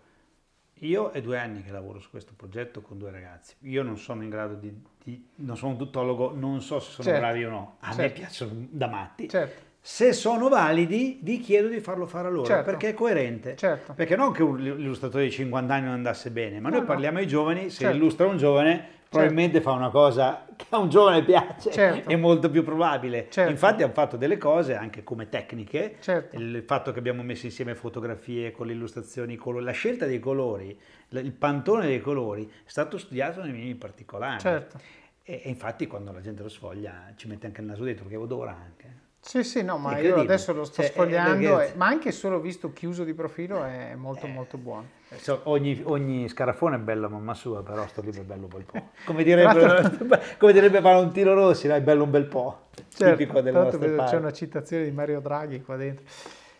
[0.82, 4.22] io è due anni che lavoro su questo progetto con due ragazzi, io non sono
[4.24, 4.72] in grado di,
[5.04, 7.20] di- non sono un tuttologo, non so se sono Certo.
[7.22, 8.20] bravi o no, a me Certo.
[8.20, 12.64] piacciono da matti, Certo, se sono validi vi chiedo di farlo fare a loro, Certo.
[12.70, 13.56] perché è coerente.
[13.56, 13.94] certo.
[13.94, 16.92] Perché non che un illustratore di 50 anni non andasse bene, ma No, noi no.
[16.92, 17.96] parliamo ai giovani, se Certo.
[17.96, 22.10] illustra un giovane probabilmente fa una cosa che a un giovane piace, Certo.
[22.10, 23.28] è molto più probabile.
[23.30, 23.52] Certo.
[23.52, 26.36] Infatti hanno fatto delle cose anche come tecniche, Certo.
[26.38, 30.78] il fatto che abbiamo messo insieme fotografie con le illustrazioni, colori, la scelta dei colori,
[31.10, 34.40] il pantone dei colori è stato studiato nei minimi particolari.
[34.40, 34.78] Certo.
[35.24, 38.18] E, e infatti quando la gente lo sfoglia ci mette anche il naso dentro, perché
[38.20, 39.06] odora anche.
[39.28, 42.14] Sì, sì, no, ma io adesso lo sto Cioè, è- sfogliando, è- e- ma anche
[42.14, 44.30] solo visto chiuso di profilo è molto Eh.
[44.30, 44.86] molto buono.
[45.18, 48.50] So, ogni, ogni scarafone è bello a mamma sua, però sto libro è bello un
[48.50, 48.90] bel po'.
[49.06, 49.92] Come direbbe,
[50.40, 52.68] come direbbe Valentino Rossi, dai, bello un bel po'.
[52.88, 54.16] Certo, tipico delle nostre vedo c'è parti.
[54.16, 56.06] una citazione di Mario Draghi qua dentro.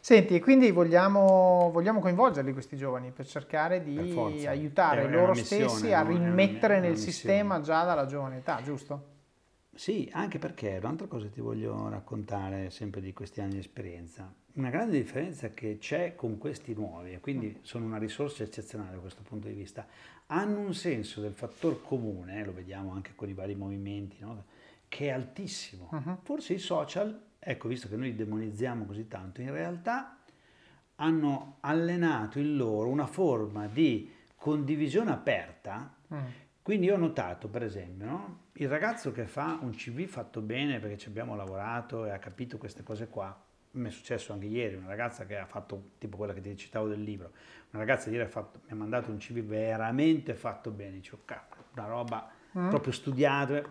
[0.02, 4.50] Senti, e quindi vogliamo, vogliamo coinvolgerli questi giovani per cercare Per di forza.
[4.50, 6.02] aiutare È- è loro missione, stessi a?
[6.02, 7.12] È rimettere è una nel missione.
[7.14, 9.16] sistema già dalla giovane età, giusto?
[9.78, 14.34] Sì, anche perché un'altra cosa ti voglio raccontare sempre di questi anni di esperienza.
[14.54, 18.98] Una grande differenza che c'è con questi nuovi, e quindi sono una risorsa eccezionale da
[18.98, 19.86] questo punto di vista,
[20.26, 24.46] hanno un senso del fattor comune, lo vediamo anche con i vari movimenti, no?
[24.88, 25.90] che è altissimo.
[25.92, 26.18] Mhm.
[26.24, 30.18] Forse i social, ecco, visto che noi li demonizziamo così tanto, in realtà
[30.96, 36.26] hanno allenato in loro una forma di condivisione aperta Mm.
[36.68, 38.40] Quindi io ho notato, per esempio, no?
[38.56, 42.58] il ragazzo che fa un CV fatto bene perché ci abbiamo lavorato e ha capito
[42.58, 43.34] queste cose qua.
[43.72, 46.90] Mi è successo anche ieri, una ragazza che ha fatto, tipo quella che ti citavo
[46.90, 47.32] del libro,
[47.72, 51.64] una ragazza ieri ha fatto- mi ha mandato un CV veramente fatto bene, dicevo, cavolo,
[51.74, 52.68] una roba Mm.
[52.68, 53.62] proprio studiata,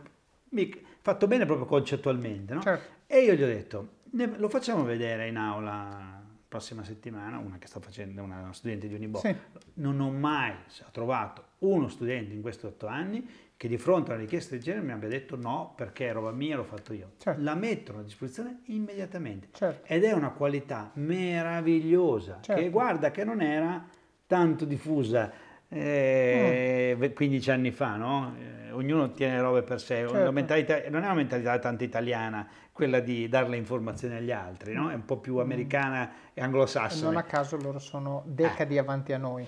[1.02, 2.54] fatto bene proprio concettualmente.
[2.54, 2.62] No?
[2.62, 2.90] Certo.
[3.06, 7.66] E io gli ho detto, "Ne- lo facciamo vedere in aula prossima settimana, una che
[7.66, 9.18] sta facendo, una studente di Unibo.
[9.18, 9.36] Sì.
[9.74, 10.54] Non ho mai
[10.92, 13.26] trovato uno studente in questi otto anni
[13.56, 16.30] che di fronte a una richiesta del genere mi abbia detto no perché è roba
[16.30, 17.12] mia, l'ho fatto io.
[17.18, 17.42] Certo.
[17.42, 19.48] La mettono a disposizione immediatamente.
[19.52, 19.86] Certo.
[19.92, 22.60] Ed è una qualità meravigliosa Certo.
[22.60, 23.82] che guarda che non era
[24.26, 25.32] tanto diffusa
[25.68, 26.98] eh, Mm.
[27.00, 28.34] ve- 15 anni fa, no?
[28.38, 30.06] Eh, ognuno tiene robe per sé.
[30.06, 30.12] Certo.
[30.12, 34.90] non è una mentalità tanto italiana quella di dare le informazioni agli altri, no?
[34.90, 37.02] È un po' più americana e E anglosassone.
[37.04, 39.44] non a caso loro sono decadi avanti a noi.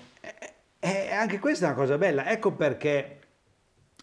[0.79, 3.19] E Eh, anche questa è una cosa bella, ecco perché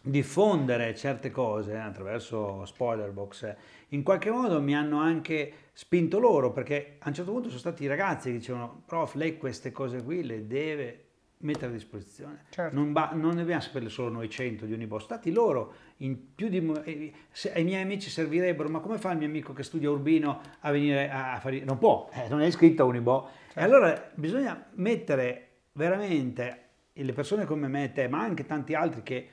[0.03, 3.57] diffondere certe cose attraverso spoiler box eh,
[3.89, 7.83] in qualche modo mi hanno anche spinto loro perché a un certo punto sono stati
[7.83, 11.01] i ragazzi che dicevano prof lei queste cose qui le deve
[11.39, 12.45] mettere a disposizione.
[12.51, 12.75] Certo.
[12.75, 16.49] non, ba- non ne dobbiamo saperle solo noi 100 di Unibo stati loro in più
[16.49, 19.91] di eh, se ai miei amici servirebbero ma come fa il mio amico che studia
[19.91, 23.29] Urbino a venire a a fare non può eh, non è iscritto a Unibo.
[23.55, 26.66] E allora bisogna mettere veramente
[27.03, 29.29] le persone come me e te ma anche tanti altri che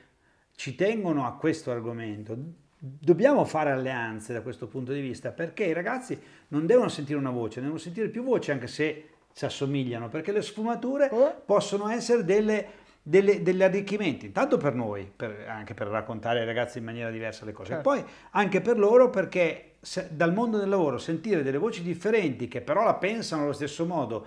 [0.54, 2.36] ci tengono a questo argomento
[2.78, 7.30] dobbiamo fare alleanze da questo punto di vista perché i ragazzi non devono sentire una
[7.30, 11.42] voce devono sentire più voci anche se si assomigliano perché le sfumature Oh.
[11.44, 12.66] possono essere delle,
[13.02, 17.44] delle- degli arricchimenti, intanto per noi, per- anche per raccontare ai ragazzi in maniera diversa
[17.44, 17.92] le cose, Certo.
[17.94, 22.46] e poi anche per loro perché se- dal mondo del lavoro sentire delle voci differenti
[22.46, 24.24] che però la pensano allo stesso modo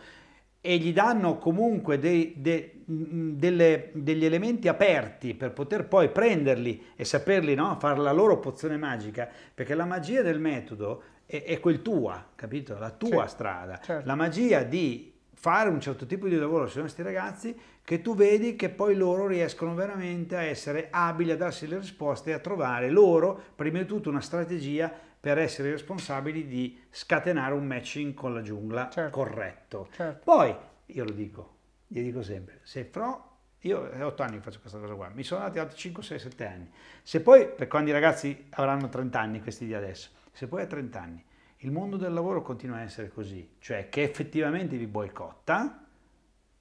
[0.68, 6.88] e gli danno comunque dei- de- mh, delle- degli elementi aperti per poter poi prenderli
[6.98, 7.78] e saperli no?
[7.80, 12.78] fare la loro pozione magica, perché la magia del metodo è, è quel tua, capito?
[12.78, 13.80] La tua Sì, strada.
[13.82, 14.06] certo.
[14.06, 18.58] La magia di fare un certo tipo di lavoro su questi ragazzi che tu vedi
[18.58, 22.90] che poi loro riescono veramente a essere abili a darsi le risposte e a trovare
[22.90, 24.92] loro, prima di tutto, una strategia
[25.28, 29.10] per essere responsabili di scatenare un matching con la giungla Certo.
[29.20, 29.90] corretto.
[29.92, 30.22] Certo.
[30.24, 30.56] Poi,
[30.86, 31.56] io lo dico,
[31.88, 35.24] io dico sempre, se però io è 8 anni che faccio questa cosa qua, mi
[35.24, 36.72] sono dati altri 5, 6, 7 anni.
[37.04, 40.66] Se poi, per quando i ragazzi avranno 30 anni, questi di adesso, se poi a
[40.66, 41.26] 30 anni
[41.58, 45.86] il mondo del lavoro continua a essere così, cioè che effettivamente vi boicotta,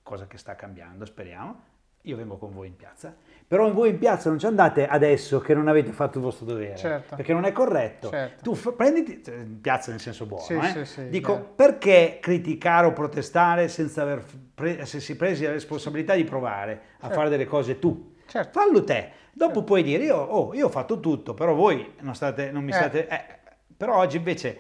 [0.03, 1.62] cosa che sta cambiando, speriamo,
[2.03, 3.14] io vengo con voi in piazza,
[3.49, 6.77] però voi in piazza non ci andate adesso che non avete fatto il vostro dovere,
[6.77, 7.15] Certo.
[7.17, 8.09] perché non è corretto.
[8.11, 8.43] Certo.
[8.43, 10.69] Tu f- prenditi, cioè, in piazza nel senso buono, Sì, eh?
[10.69, 11.53] sì, sì, dico chiaro.
[11.55, 14.25] perché criticare o protestare senza aver
[14.55, 17.15] pre- essersi presi la responsabilità di provare a Certo.
[17.15, 18.15] fare delle cose tu?
[18.27, 18.59] Certo.
[18.59, 22.51] Fallo te, dopo puoi dire io, oh, io ho fatto tutto, però voi non, state,
[22.51, 22.75] non mi Eh.
[22.75, 23.07] state...
[23.07, 23.25] eh,
[23.77, 24.59] però oggi invece, se-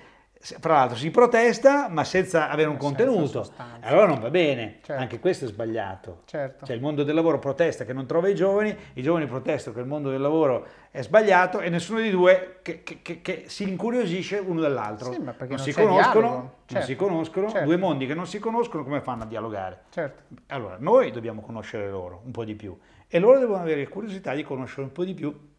[0.60, 3.50] fra l'altro, si protesta ma senza avere un contenuto.
[3.80, 5.00] Allora non va bene, Certo.
[5.02, 6.22] anche questo è sbagliato.
[6.26, 6.64] Certo.
[6.66, 9.82] Cioè il mondo del lavoro protesta che non trova i giovani, i giovani protestano che
[9.82, 13.68] il mondo del lavoro è sbagliato e nessuno di due che, che- che- che si
[13.68, 15.12] incuriosisce uno dall'altro.
[15.12, 16.36] Sì, ma perché non, non si c'è conoscono, dialogo.
[16.36, 16.86] non Certo.
[16.86, 17.64] si conoscono, Certo.
[17.66, 19.80] due mondi che non si conoscono come fanno a dialogare?
[19.90, 20.22] Certo.
[20.48, 22.76] Allora, noi dobbiamo conoscere loro un po' di più
[23.08, 25.54] e loro devono avere curiosità di conoscere un po' di più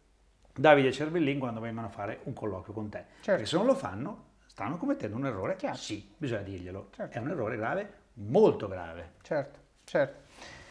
[0.54, 2.98] Davide Cervellin quando vengono a fare un colloquio con te.
[3.20, 3.30] Certo.
[3.30, 4.24] Perché se non lo fanno,
[4.58, 5.54] stanno commettendo un errore.
[5.54, 5.76] Chiaro.
[5.76, 6.88] Sì, bisogna dirglielo.
[6.92, 7.16] Certo.
[7.16, 9.12] È un errore grave, molto grave.
[9.22, 10.26] Certo, certo.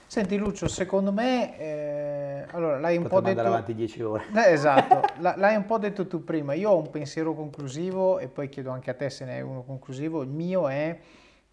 [0.07, 3.39] Senti Lucio, secondo me, eh, allora l'hai un po' Potremmo detto...
[3.39, 4.25] andare avanti dieci ore.
[4.35, 8.49] Eh, esatto, l'hai un po' detto tu prima, io ho un pensiero conclusivo e poi
[8.49, 10.99] chiedo anche a te se ne hai uno conclusivo, il mio è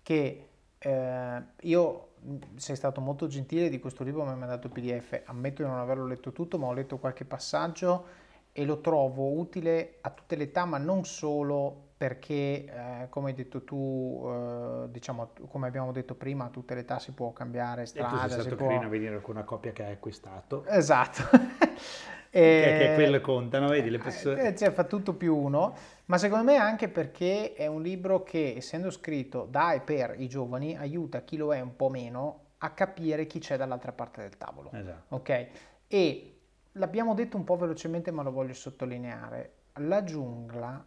[0.03, 2.09] che eh, io,
[2.57, 5.78] sei stato molto gentile di questo libro, mi hai mandato il pdf, ammetto di non
[5.78, 10.45] averlo letto tutto, ma ho letto qualche passaggio e lo trovo utile a tutte le
[10.45, 16.15] età, ma non solo perché, eh, come hai detto tu, eh, diciamo, come abbiamo detto
[16.15, 18.67] prima, a tutte le età si può cambiare E tu strada, sei stato può...
[18.67, 20.65] carino a venire con una coppia che hai acquistato.
[20.67, 21.23] Esatto.
[22.35, 24.49] Che, che Eh, quelle contano, vedi le persone.
[24.49, 25.73] eh, cioè, fa tutto più uno,
[26.07, 30.27] ma secondo me anche perché è un libro che, essendo scritto da e per i
[30.29, 34.37] giovani, aiuta chi lo è un po' meno a capire chi c'è dall'altra parte del
[34.37, 34.73] tavolo.
[34.73, 35.15] Esatto.
[35.15, 35.47] Ok?
[35.87, 36.39] E
[36.73, 39.53] l'abbiamo detto un po' velocemente, ma lo voglio sottolineare.
[39.75, 40.85] La giungla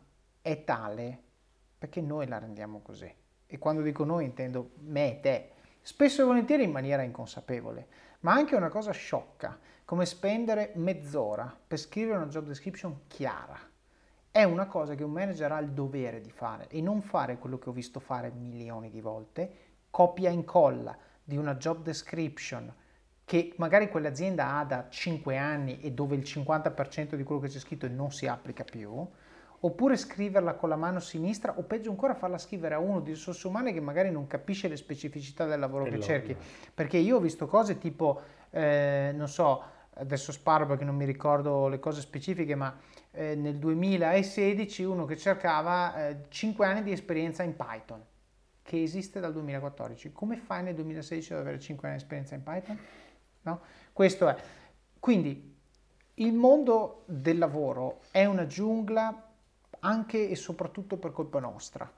[0.47, 1.21] è tale
[1.77, 3.13] perché noi la rendiamo così.
[3.45, 7.87] E quando dico noi intendo me e te, spesso e volentieri in maniera inconsapevole,
[8.21, 13.59] ma anche una cosa sciocca, come spendere mezz'ora per scrivere una job description chiara.
[14.31, 17.57] È una cosa che un manager ha il dovere di fare e non fare quello
[17.57, 19.51] che ho visto fare milioni di volte,
[19.89, 22.73] copia e incolla di una job description
[23.25, 27.59] che magari quell'azienda ha da 5 anni e dove il 50% di quello che c'è
[27.59, 29.05] scritto non si applica più,
[29.59, 33.47] oppure scriverla con la mano sinistra o peggio ancora farla scrivere a uno di risorse
[33.47, 36.19] umane che magari non capisce le specificità del lavoro Del che lavoro.
[36.19, 36.35] cerchi.
[36.73, 39.63] Perché io ho visto cose tipo, eh, non so,
[39.95, 42.75] adesso sparo perché non mi ricordo le cose specifiche, ma
[43.11, 48.03] eh, nel 2016 uno che cercava 5 anni di esperienza in Python,
[48.61, 50.11] che esiste dal 2014.
[50.11, 52.77] Come fai nel 2016 ad avere 5 anni di esperienza in Python?
[53.41, 53.61] No?
[53.91, 54.35] Questo è.
[54.99, 55.55] Quindi
[56.15, 59.26] il mondo del lavoro è una giungla
[59.79, 61.91] anche e soprattutto per colpa nostra.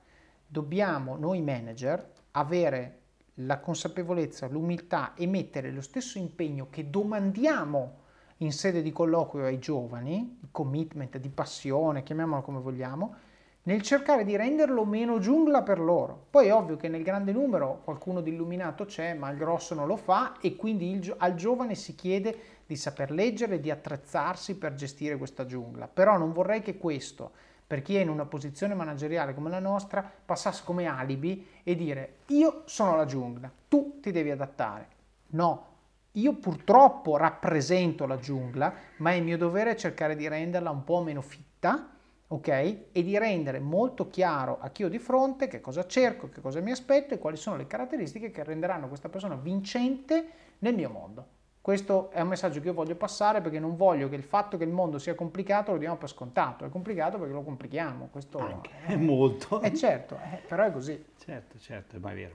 [0.46, 2.98] Dobbiamo, noi manager, avere
[3.34, 7.98] la consapevolezza, l'umiltà e mettere lo stesso impegno che domandiamo
[8.38, 13.14] in sede di colloquio ai giovani, di commitment, di passione, chiamiamolo come vogliamo,
[13.62, 16.26] nel cercare di renderlo meno giungla per loro.
[16.30, 19.86] Poi è ovvio che nel grande numero qualcuno di illuminato c'è, ma il grosso non
[19.86, 24.74] lo fa e quindi il al giovane si chiede di saper leggere di attrezzarsi per
[24.74, 25.88] gestire questa giungla.
[25.88, 27.32] Però non vorrei che questo,
[27.70, 32.16] per chi è in una posizione manageriale come la nostra, passasse come alibi e dire
[32.30, 34.88] io sono la giungla, tu ti devi adattare.
[35.28, 35.66] No,
[36.14, 41.20] io purtroppo rappresento la giungla, ma è mio dovere cercare di renderla un po' meno
[41.20, 41.90] fitta,
[42.26, 42.48] ok?
[42.48, 46.58] E di rendere molto chiaro a chi ho di fronte che cosa cerco, che cosa
[46.58, 51.38] mi aspetto e quali sono le caratteristiche che renderanno questa persona vincente nel mio mondo.
[51.70, 54.64] Questo è un messaggio che io voglio passare perché non voglio che il fatto che
[54.64, 56.64] il mondo sia complicato lo diamo per scontato.
[56.64, 58.08] È complicato perché lo complichiamo.
[58.10, 59.60] Questo Anche, è molto.
[59.60, 61.00] è certo, eh, però è così.
[61.16, 62.34] Certo, certo, ma è vero.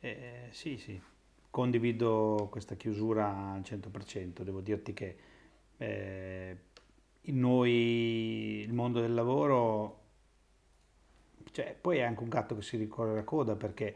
[0.00, 1.00] Eh, sì, sì,
[1.48, 4.42] condivido questa chiusura al 100%.
[4.42, 5.16] Devo dirti che
[5.78, 6.56] eh,
[7.22, 10.00] noi il mondo del lavoro,
[11.52, 13.94] cioè, poi è anche un gatto che si ricorre la coda perché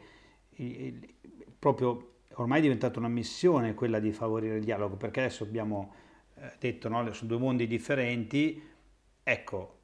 [0.55, 1.15] il- il-
[1.59, 5.93] proprio ormai è diventata una missione quella di favorire il dialogo, perché adesso abbiamo
[6.35, 8.61] eh, detto, no, sono due mondi differenti.
[9.23, 9.79] Ecco,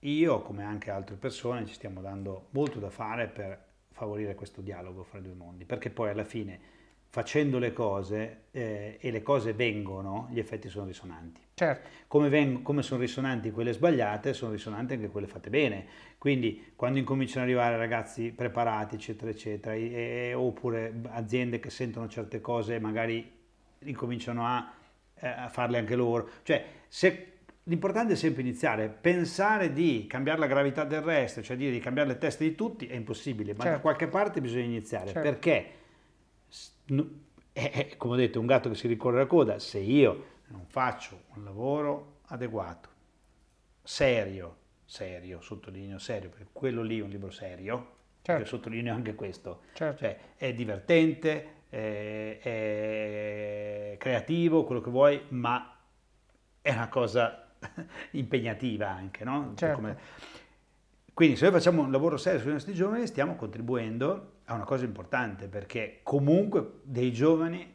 [0.00, 5.04] io, come anche altre persone, ci stiamo dando molto da fare per favorire questo dialogo
[5.04, 6.60] fra i due mondi, perché poi alla fine,
[7.14, 11.40] facendo le cose eh, e le cose vengono, gli effetti sono risonanti.
[11.54, 15.86] Certo, Come, veng- come sono risonanti quelle sbagliate, sono risonanti anche quelle fatte bene.
[16.18, 22.08] Quindi quando incominciano ad arrivare ragazzi preparati, eccetera, eccetera, e- e- oppure aziende che sentono
[22.08, 23.30] certe cose e magari
[23.84, 24.72] incominciano a,
[25.14, 26.28] eh, a farle anche loro.
[26.42, 27.28] Cioè, se
[27.66, 28.88] L'importante è sempre iniziare.
[28.90, 32.86] Pensare di cambiare la gravità del resto, cioè dire di cambiare le teste di tutti,
[32.86, 33.76] è impossibile, ma certo.
[33.76, 35.06] da qualche parte bisogna iniziare.
[35.06, 35.20] Certo.
[35.22, 35.66] Perché,
[37.52, 39.58] è, come ho detto, un gatto che si ricorre la coda.
[39.58, 42.88] Se io non faccio un lavoro adeguato,
[43.82, 48.44] serio, serio, sottolineo serio, perché quello lì è un libro serio, certo.
[48.44, 49.62] sottolineo anche questo.
[49.72, 49.98] Certo.
[49.98, 55.76] Cioè, è divertente, è, è creativo, quello che vuoi, ma
[56.60, 57.52] è una cosa
[58.12, 59.52] impegnativa anche, no?
[59.54, 59.76] Certo.
[59.76, 59.98] Come...
[61.12, 64.84] Quindi se noi facciamo un lavoro serio sui nostri giovani stiamo contribuendo a una cosa
[64.84, 67.72] importante perché comunque dei giovani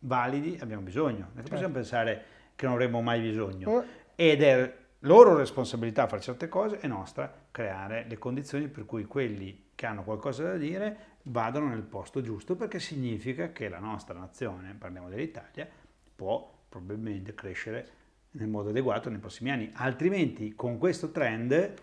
[0.00, 1.50] validi abbiamo bisogno, non certo.
[1.50, 3.84] possiamo pensare che non avremo mai bisogno oh.
[4.14, 9.70] ed è loro responsabilità fare certe cose e nostra creare le condizioni per cui quelli
[9.74, 14.74] che hanno qualcosa da dire vadano nel posto giusto perché significa che la nostra nazione,
[14.78, 15.68] parliamo dell'Italia,
[16.14, 17.88] può probabilmente crescere
[18.32, 19.70] nel modo adeguato nei prossimi anni.
[19.74, 21.74] Altrimenti con questo trend,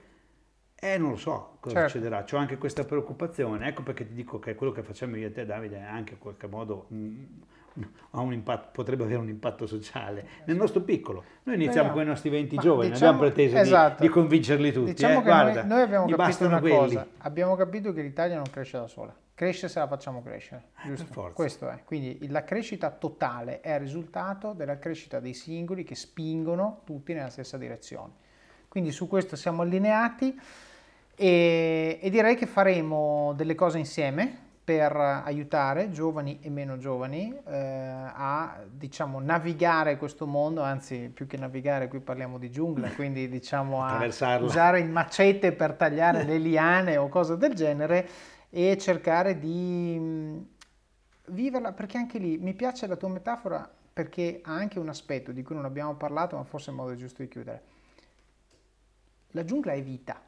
[0.83, 1.89] eh, non lo so cosa certo.
[1.91, 2.23] succederà.
[2.23, 3.67] C'ho anche questa preoccupazione.
[3.67, 6.19] Ecco perché ti dico che quello che facciamo io e te, Davide, è anche in
[6.19, 6.85] qualche modo...
[6.89, 11.23] Mh, mm, Impatto, potrebbe avere un impatto sociale nel nostro piccolo.
[11.43, 14.01] Noi iniziamo Beh, con i nostri 20 giovani, diciamo, abbiamo pretesa esatto.
[14.01, 14.93] di, di, convincerli tutti.
[14.93, 15.17] Diciamo eh?
[15.17, 16.77] che Guarda, noi, noi, abbiamo capito una quelli.
[16.77, 20.65] cosa, abbiamo capito che l'Italia non cresce da sola, cresce se la facciamo crescere.
[20.83, 21.31] Eh, giusto?
[21.33, 21.81] Questo è.
[21.83, 27.31] Quindi la crescita totale è il risultato della crescita dei singoli che spingono tutti nella
[27.31, 28.21] stessa direzione.
[28.67, 30.35] Quindi su questo siamo allineati
[31.15, 37.57] e, e direi che faremo delle cose insieme per aiutare giovani e meno giovani eh,
[37.57, 43.83] a diciamo navigare questo mondo, anzi più che navigare qui parliamo di giungla, quindi diciamo
[43.83, 44.05] a
[44.39, 48.07] usare il macete per tagliare le liane o cose del genere
[48.49, 50.37] e cercare di mm,
[51.27, 55.43] viverla, perché anche lì mi piace la tua metafora perché ha anche un aspetto di
[55.43, 57.61] cui non abbiamo parlato, ma forse è il modo giusto di chiudere.
[59.31, 60.19] La giungla è vita,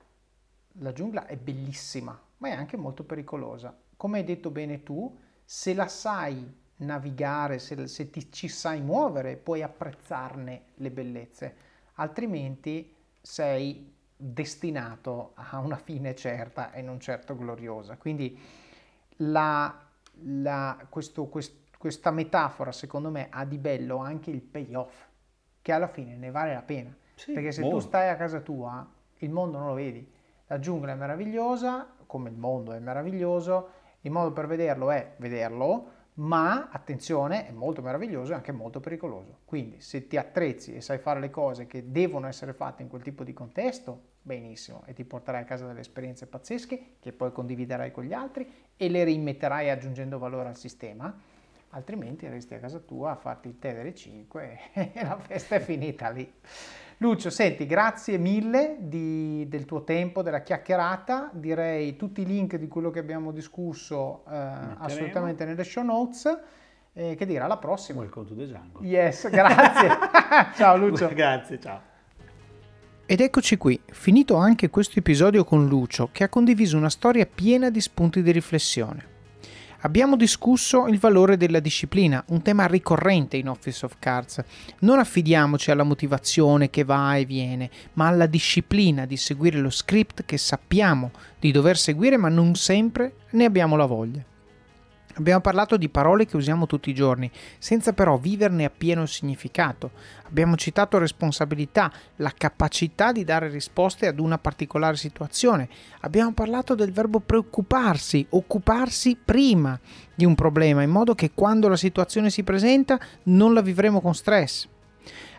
[0.79, 5.73] la giungla è bellissima, ma è anche molto pericolosa come hai detto bene tu, se
[5.73, 11.55] la sai navigare, se, se ti, ci sai muovere, puoi apprezzarne le bellezze,
[11.95, 17.97] altrimenti sei destinato a una fine certa e non certo gloriosa.
[17.97, 18.37] Quindi
[19.17, 19.73] la,
[20.23, 25.05] la, questo, quest, questa metafora, secondo me, ha di bello anche il payoff,
[25.61, 26.95] che alla fine ne vale la pena.
[27.15, 27.77] Sì, Perché se molto.
[27.77, 28.85] tu stai a casa tua,
[29.19, 30.13] il mondo non lo vedi.
[30.55, 35.89] La giungla è meravigliosa, come il mondo è meraviglioso, il modo per vederlo è vederlo,
[36.13, 39.39] ma attenzione, è molto meraviglioso e anche molto pericoloso.
[39.43, 43.01] Quindi se ti attrezzi e sai fare le cose che devono essere fatte in quel
[43.01, 47.91] tipo di contesto, benissimo, e ti porterai a casa delle esperienze pazzesche che poi condividerai
[47.91, 51.13] con gli altri e le rimetterai aggiungendo valore al sistema,
[51.71, 55.59] altrimenti resti a casa tua a farti il tè delle 5 e la festa è
[55.59, 56.33] finita lì.
[56.99, 61.29] Lucio, senti, grazie mille di, del tuo tempo, della chiacchierata.
[61.33, 66.39] Direi tutti i link di quello che abbiamo discusso eh, assolutamente nelle show notes.
[66.93, 67.99] Eh, che dire, alla prossima.
[67.99, 68.87] Welcome to the jungle.
[68.87, 69.89] Yes, grazie.
[70.55, 71.09] ciao Lucio.
[71.13, 71.81] grazie, ciao.
[73.05, 77.69] Ed eccoci qui, finito anche questo episodio con Lucio che ha condiviso una storia piena
[77.69, 79.14] di spunti di riflessione.
[79.85, 84.43] Abbiamo discusso il valore della disciplina, un tema ricorrente in Office of Cards.
[84.79, 90.25] Non affidiamoci alla motivazione che va e viene, ma alla disciplina di seguire lo script
[90.25, 94.25] che sappiamo di dover seguire, ma non sempre ne abbiamo la voglia.
[95.17, 99.91] Abbiamo parlato di parole che usiamo tutti i giorni, senza però viverne appieno il significato.
[100.23, 105.69] Abbiamo citato responsabilità, la capacità di dare risposte ad una particolare situazione.
[106.01, 109.79] Abbiamo parlato del verbo preoccuparsi, occuparsi prima
[110.13, 114.13] di un problema, in modo che quando la situazione si presenta non la vivremo con
[114.13, 114.67] stress.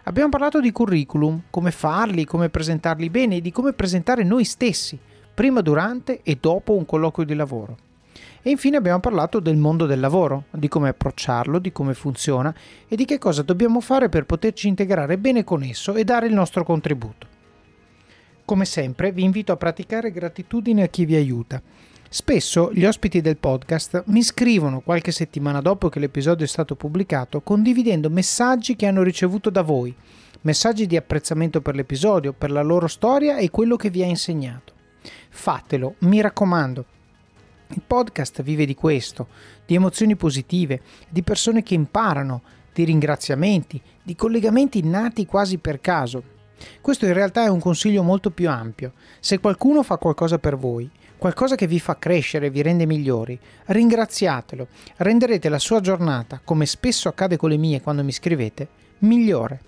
[0.04, 4.98] Abbiamo parlato di curriculum, come farli, come presentarli bene e di come presentare noi stessi,
[5.34, 7.76] prima, durante e dopo un colloquio di lavoro.
[8.46, 12.54] E infine abbiamo parlato del mondo del lavoro, di come approcciarlo, di come funziona
[12.86, 16.32] e di che cosa dobbiamo fare per poterci integrare bene con esso e dare il
[16.32, 17.26] nostro contributo.
[18.44, 21.60] Come sempre vi invito a praticare gratitudine a chi vi aiuta.
[22.08, 27.40] Spesso gli ospiti del podcast mi scrivono qualche settimana dopo che l'episodio è stato pubblicato
[27.40, 29.92] condividendo messaggi che hanno ricevuto da voi,
[30.42, 34.72] messaggi di apprezzamento per l'episodio, per la loro storia e quello che vi ha insegnato.
[35.30, 36.84] Fatelo, mi raccomando,
[37.68, 39.28] il podcast vive di questo,
[39.64, 42.42] di emozioni positive, di persone che imparano,
[42.72, 46.34] di ringraziamenti, di collegamenti nati quasi per caso.
[46.80, 48.92] Questo in realtà è un consiglio molto più ampio.
[49.20, 54.68] Se qualcuno fa qualcosa per voi, qualcosa che vi fa crescere, vi rende migliori, ringraziatelo,
[54.98, 59.60] renderete la sua giornata, come spesso accade con le mie quando mi scrivete, migliore.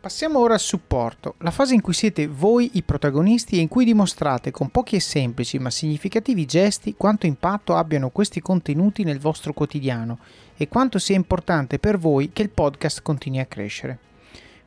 [0.00, 3.84] Passiamo ora al supporto, la fase in cui siete voi i protagonisti e in cui
[3.84, 9.52] dimostrate con pochi e semplici ma significativi gesti quanto impatto abbiano questi contenuti nel vostro
[9.52, 10.20] quotidiano
[10.56, 13.98] e quanto sia importante per voi che il podcast continui a crescere.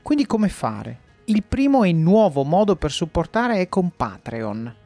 [0.04, 1.00] Quindi come fare?
[1.26, 4.83] Il primo e nuovo modo per supportare è con Patreon.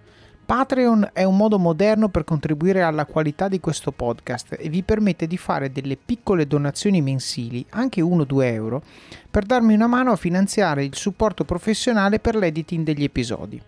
[0.47, 5.27] Patreon è un modo moderno per contribuire alla qualità di questo podcast e vi permette
[5.27, 8.81] di fare delle piccole donazioni mensili, anche 1-2 euro,
[9.29, 13.61] per darmi una mano a finanziare il supporto professionale per l'editing degli episodi.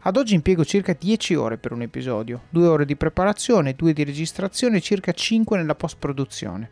[0.00, 4.02] Ad oggi impiego circa 10 ore per un episodio, 2 ore di preparazione, 2 di
[4.02, 6.70] registrazione e circa 5 nella post-produzione.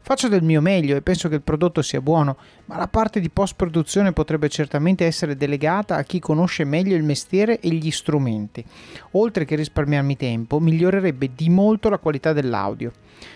[0.00, 2.36] Faccio del mio meglio e penso che il prodotto sia buono,
[2.66, 7.60] ma la parte di post-produzione potrebbe certamente essere delegata a chi conosce meglio il mestiere
[7.60, 8.64] e gli strumenti.
[9.12, 12.92] Oltre che risparmiarmi tempo, migliorerebbe di molto la qualità dell'audio.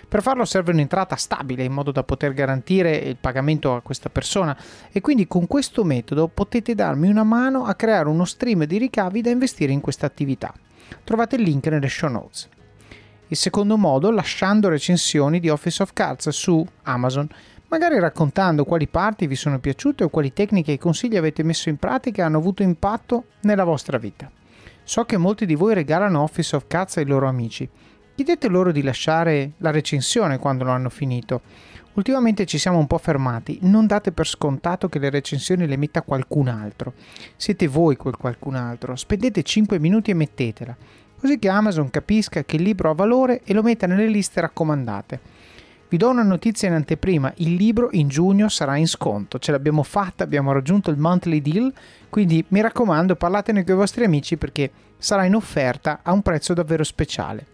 [0.09, 4.57] Per farlo serve un'entrata stabile in modo da poter garantire il pagamento a questa persona
[4.91, 9.21] e quindi con questo metodo potete darmi una mano a creare uno stream di ricavi
[9.21, 10.55] da investire in questa attività.
[11.05, 12.49] Trovate il link nelle show notes.
[13.33, 17.26] Il secondo modo lasciando recensioni di Office of Cards su Amazon,
[17.68, 21.78] magari raccontando quali parti vi sono piaciute o quali tecniche e consigli avete messo in
[21.78, 24.30] pratica e hanno avuto impatto nella vostra vita.
[24.83, 27.66] So che molti di voi regalano Office of Cards ai loro amici.
[28.14, 31.41] Chiedete loro di lasciare la recensione quando lo hanno finito.
[31.95, 36.03] Ultimamente ci siamo un po' fermati, non date per scontato che le recensioni le metta
[36.03, 36.93] qualcun altro.
[37.37, 40.76] Siete voi quel qualcun altro, spendete 5 minuti e mettetela
[41.23, 45.20] così che Amazon capisca che il libro ha valore e lo metta nelle liste raccomandate.
[45.89, 49.85] Vi do una notizia in anteprima, il libro in giugno sarà in sconto, ce l'abbiamo
[49.85, 51.73] fatta, abbiamo raggiunto il monthly deal,
[52.09, 54.68] quindi mi raccomando parlatene con i vostri amici perché
[54.99, 57.47] sarà in offerta a un prezzo davvero speciale.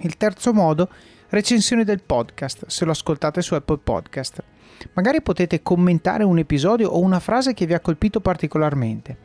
[0.00, 0.88] Il terzo modo,
[1.28, 4.42] recensione del podcast, se lo ascoltate su Apple Podcast.
[4.94, 9.16] Magari potete commentare un episodio o una frase che vi ha colpito particolarmente.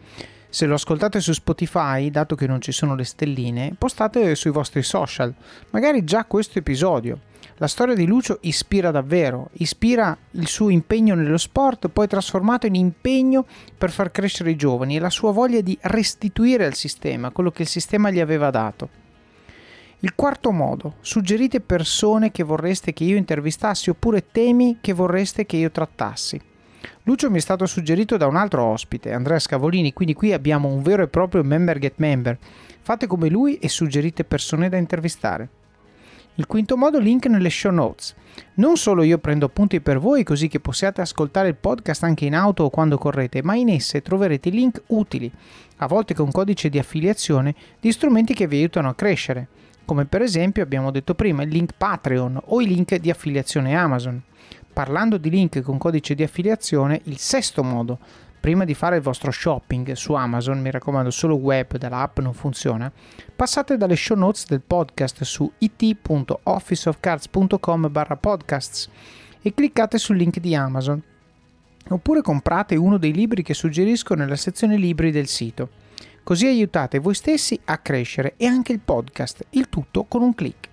[0.54, 4.84] Se lo ascoltate su Spotify, dato che non ci sono le stelline, postate sui vostri
[4.84, 5.34] social,
[5.72, 7.22] magari già questo episodio.
[7.56, 12.76] La storia di Lucio ispira davvero, ispira il suo impegno nello sport, poi trasformato in
[12.76, 17.50] impegno per far crescere i giovani e la sua voglia di restituire al sistema quello
[17.50, 18.90] che il sistema gli aveva dato.
[20.02, 25.58] Il quarto modo, suggerite persone che vorreste che io intervistassi oppure temi che vorreste che
[25.58, 26.40] io trattassi.
[27.04, 30.82] Lucio mi è stato suggerito da un altro ospite, Andrea Scavolini, quindi qui abbiamo un
[30.82, 32.38] vero e proprio member get member.
[32.82, 35.50] Fate come lui e suggerite persone da intervistare.
[36.36, 38.16] Il quinto modo, link nelle show notes.
[38.56, 42.34] Non solo io prendo appunti per voi così che possiate ascoltare il podcast anche in
[42.34, 45.32] auto o quando correte, ma in esse troverete link utili,
[45.78, 49.48] a volte con codice di affiliazione, di strumenti che vi aiutano a crescere,
[49.86, 54.22] come per esempio abbiamo detto prima il link Patreon o i link di affiliazione Amazon.
[54.74, 58.00] Parlando di link con codice di affiliazione, il sesto modo,
[58.40, 62.92] prima di fare il vostro shopping su Amazon, mi raccomando solo web dall'app non funziona,
[63.36, 68.90] passate dalle show notes del podcast su it.officeofcards.com barra podcasts
[69.44, 71.00] e cliccate sul link di Amazon.
[71.90, 75.70] Oppure comprate uno dei libri che suggerisco nella sezione libri del sito.
[76.24, 80.68] Così aiutate voi stessi a crescere e anche il podcast, il tutto con un clic.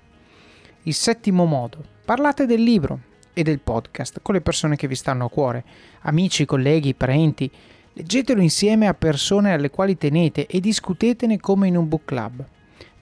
[0.84, 5.26] Il settimo modo, parlate del libro, e del podcast con le persone che vi stanno
[5.26, 5.64] a cuore,
[6.02, 7.50] amici, colleghi, parenti.
[7.92, 12.44] Leggetelo insieme a persone alle quali tenete e discutetene come in un book club.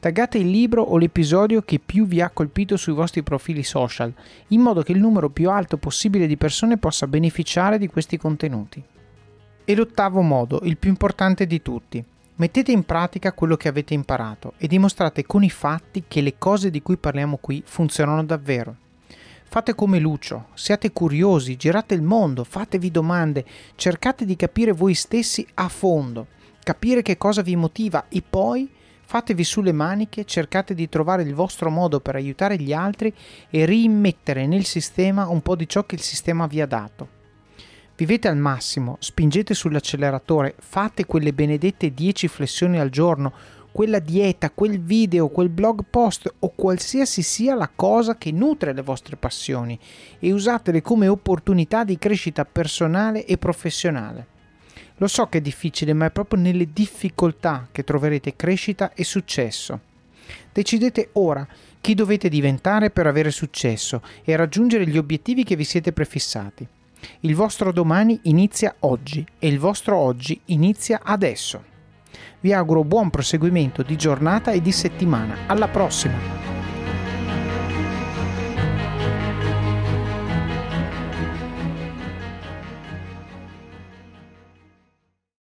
[0.01, 4.12] Taggate il libro o l'episodio che più vi ha colpito sui vostri profili social,
[4.49, 8.83] in modo che il numero più alto possibile di persone possa beneficiare di questi contenuti.
[9.64, 12.03] E l'ottavo modo, il più importante di tutti.
[12.37, 16.71] Mettete in pratica quello che avete imparato e dimostrate con i fatti che le cose
[16.71, 18.76] di cui parliamo qui funzionano davvero.
[19.50, 23.46] Fate come Lucio, siate curiosi, girate il mondo, fatevi domande,
[23.76, 26.26] cercate di capire voi stessi a fondo,
[26.62, 28.70] capire che cosa vi motiva e poi
[29.00, 33.11] fatevi sulle maniche, cercate di trovare il vostro modo per aiutare gli altri
[33.49, 37.16] e rimettere nel sistema un po' di ciò che il sistema vi ha dato.
[37.96, 43.33] Vivete al massimo, spingete sull'acceleratore, fate quelle benedette 10 flessioni al giorno,
[43.72, 48.82] quella dieta, quel video, quel blog post o qualsiasi sia la cosa che nutre le
[48.82, 49.78] vostre passioni
[50.18, 54.26] e usatele come opportunità di crescita personale e professionale.
[54.96, 59.80] Lo so che è difficile, ma è proprio nelle difficoltà che troverete crescita e successo.
[60.53, 61.46] Decidete ora
[61.80, 66.66] chi dovete diventare per avere successo e raggiungere gli obiettivi che vi siete prefissati.
[67.20, 71.67] Il vostro domani inizia oggi e il vostro oggi inizia adesso.
[72.40, 75.34] Vi auguro buon proseguimento di giornata e di settimana.
[75.46, 76.47] Alla prossima!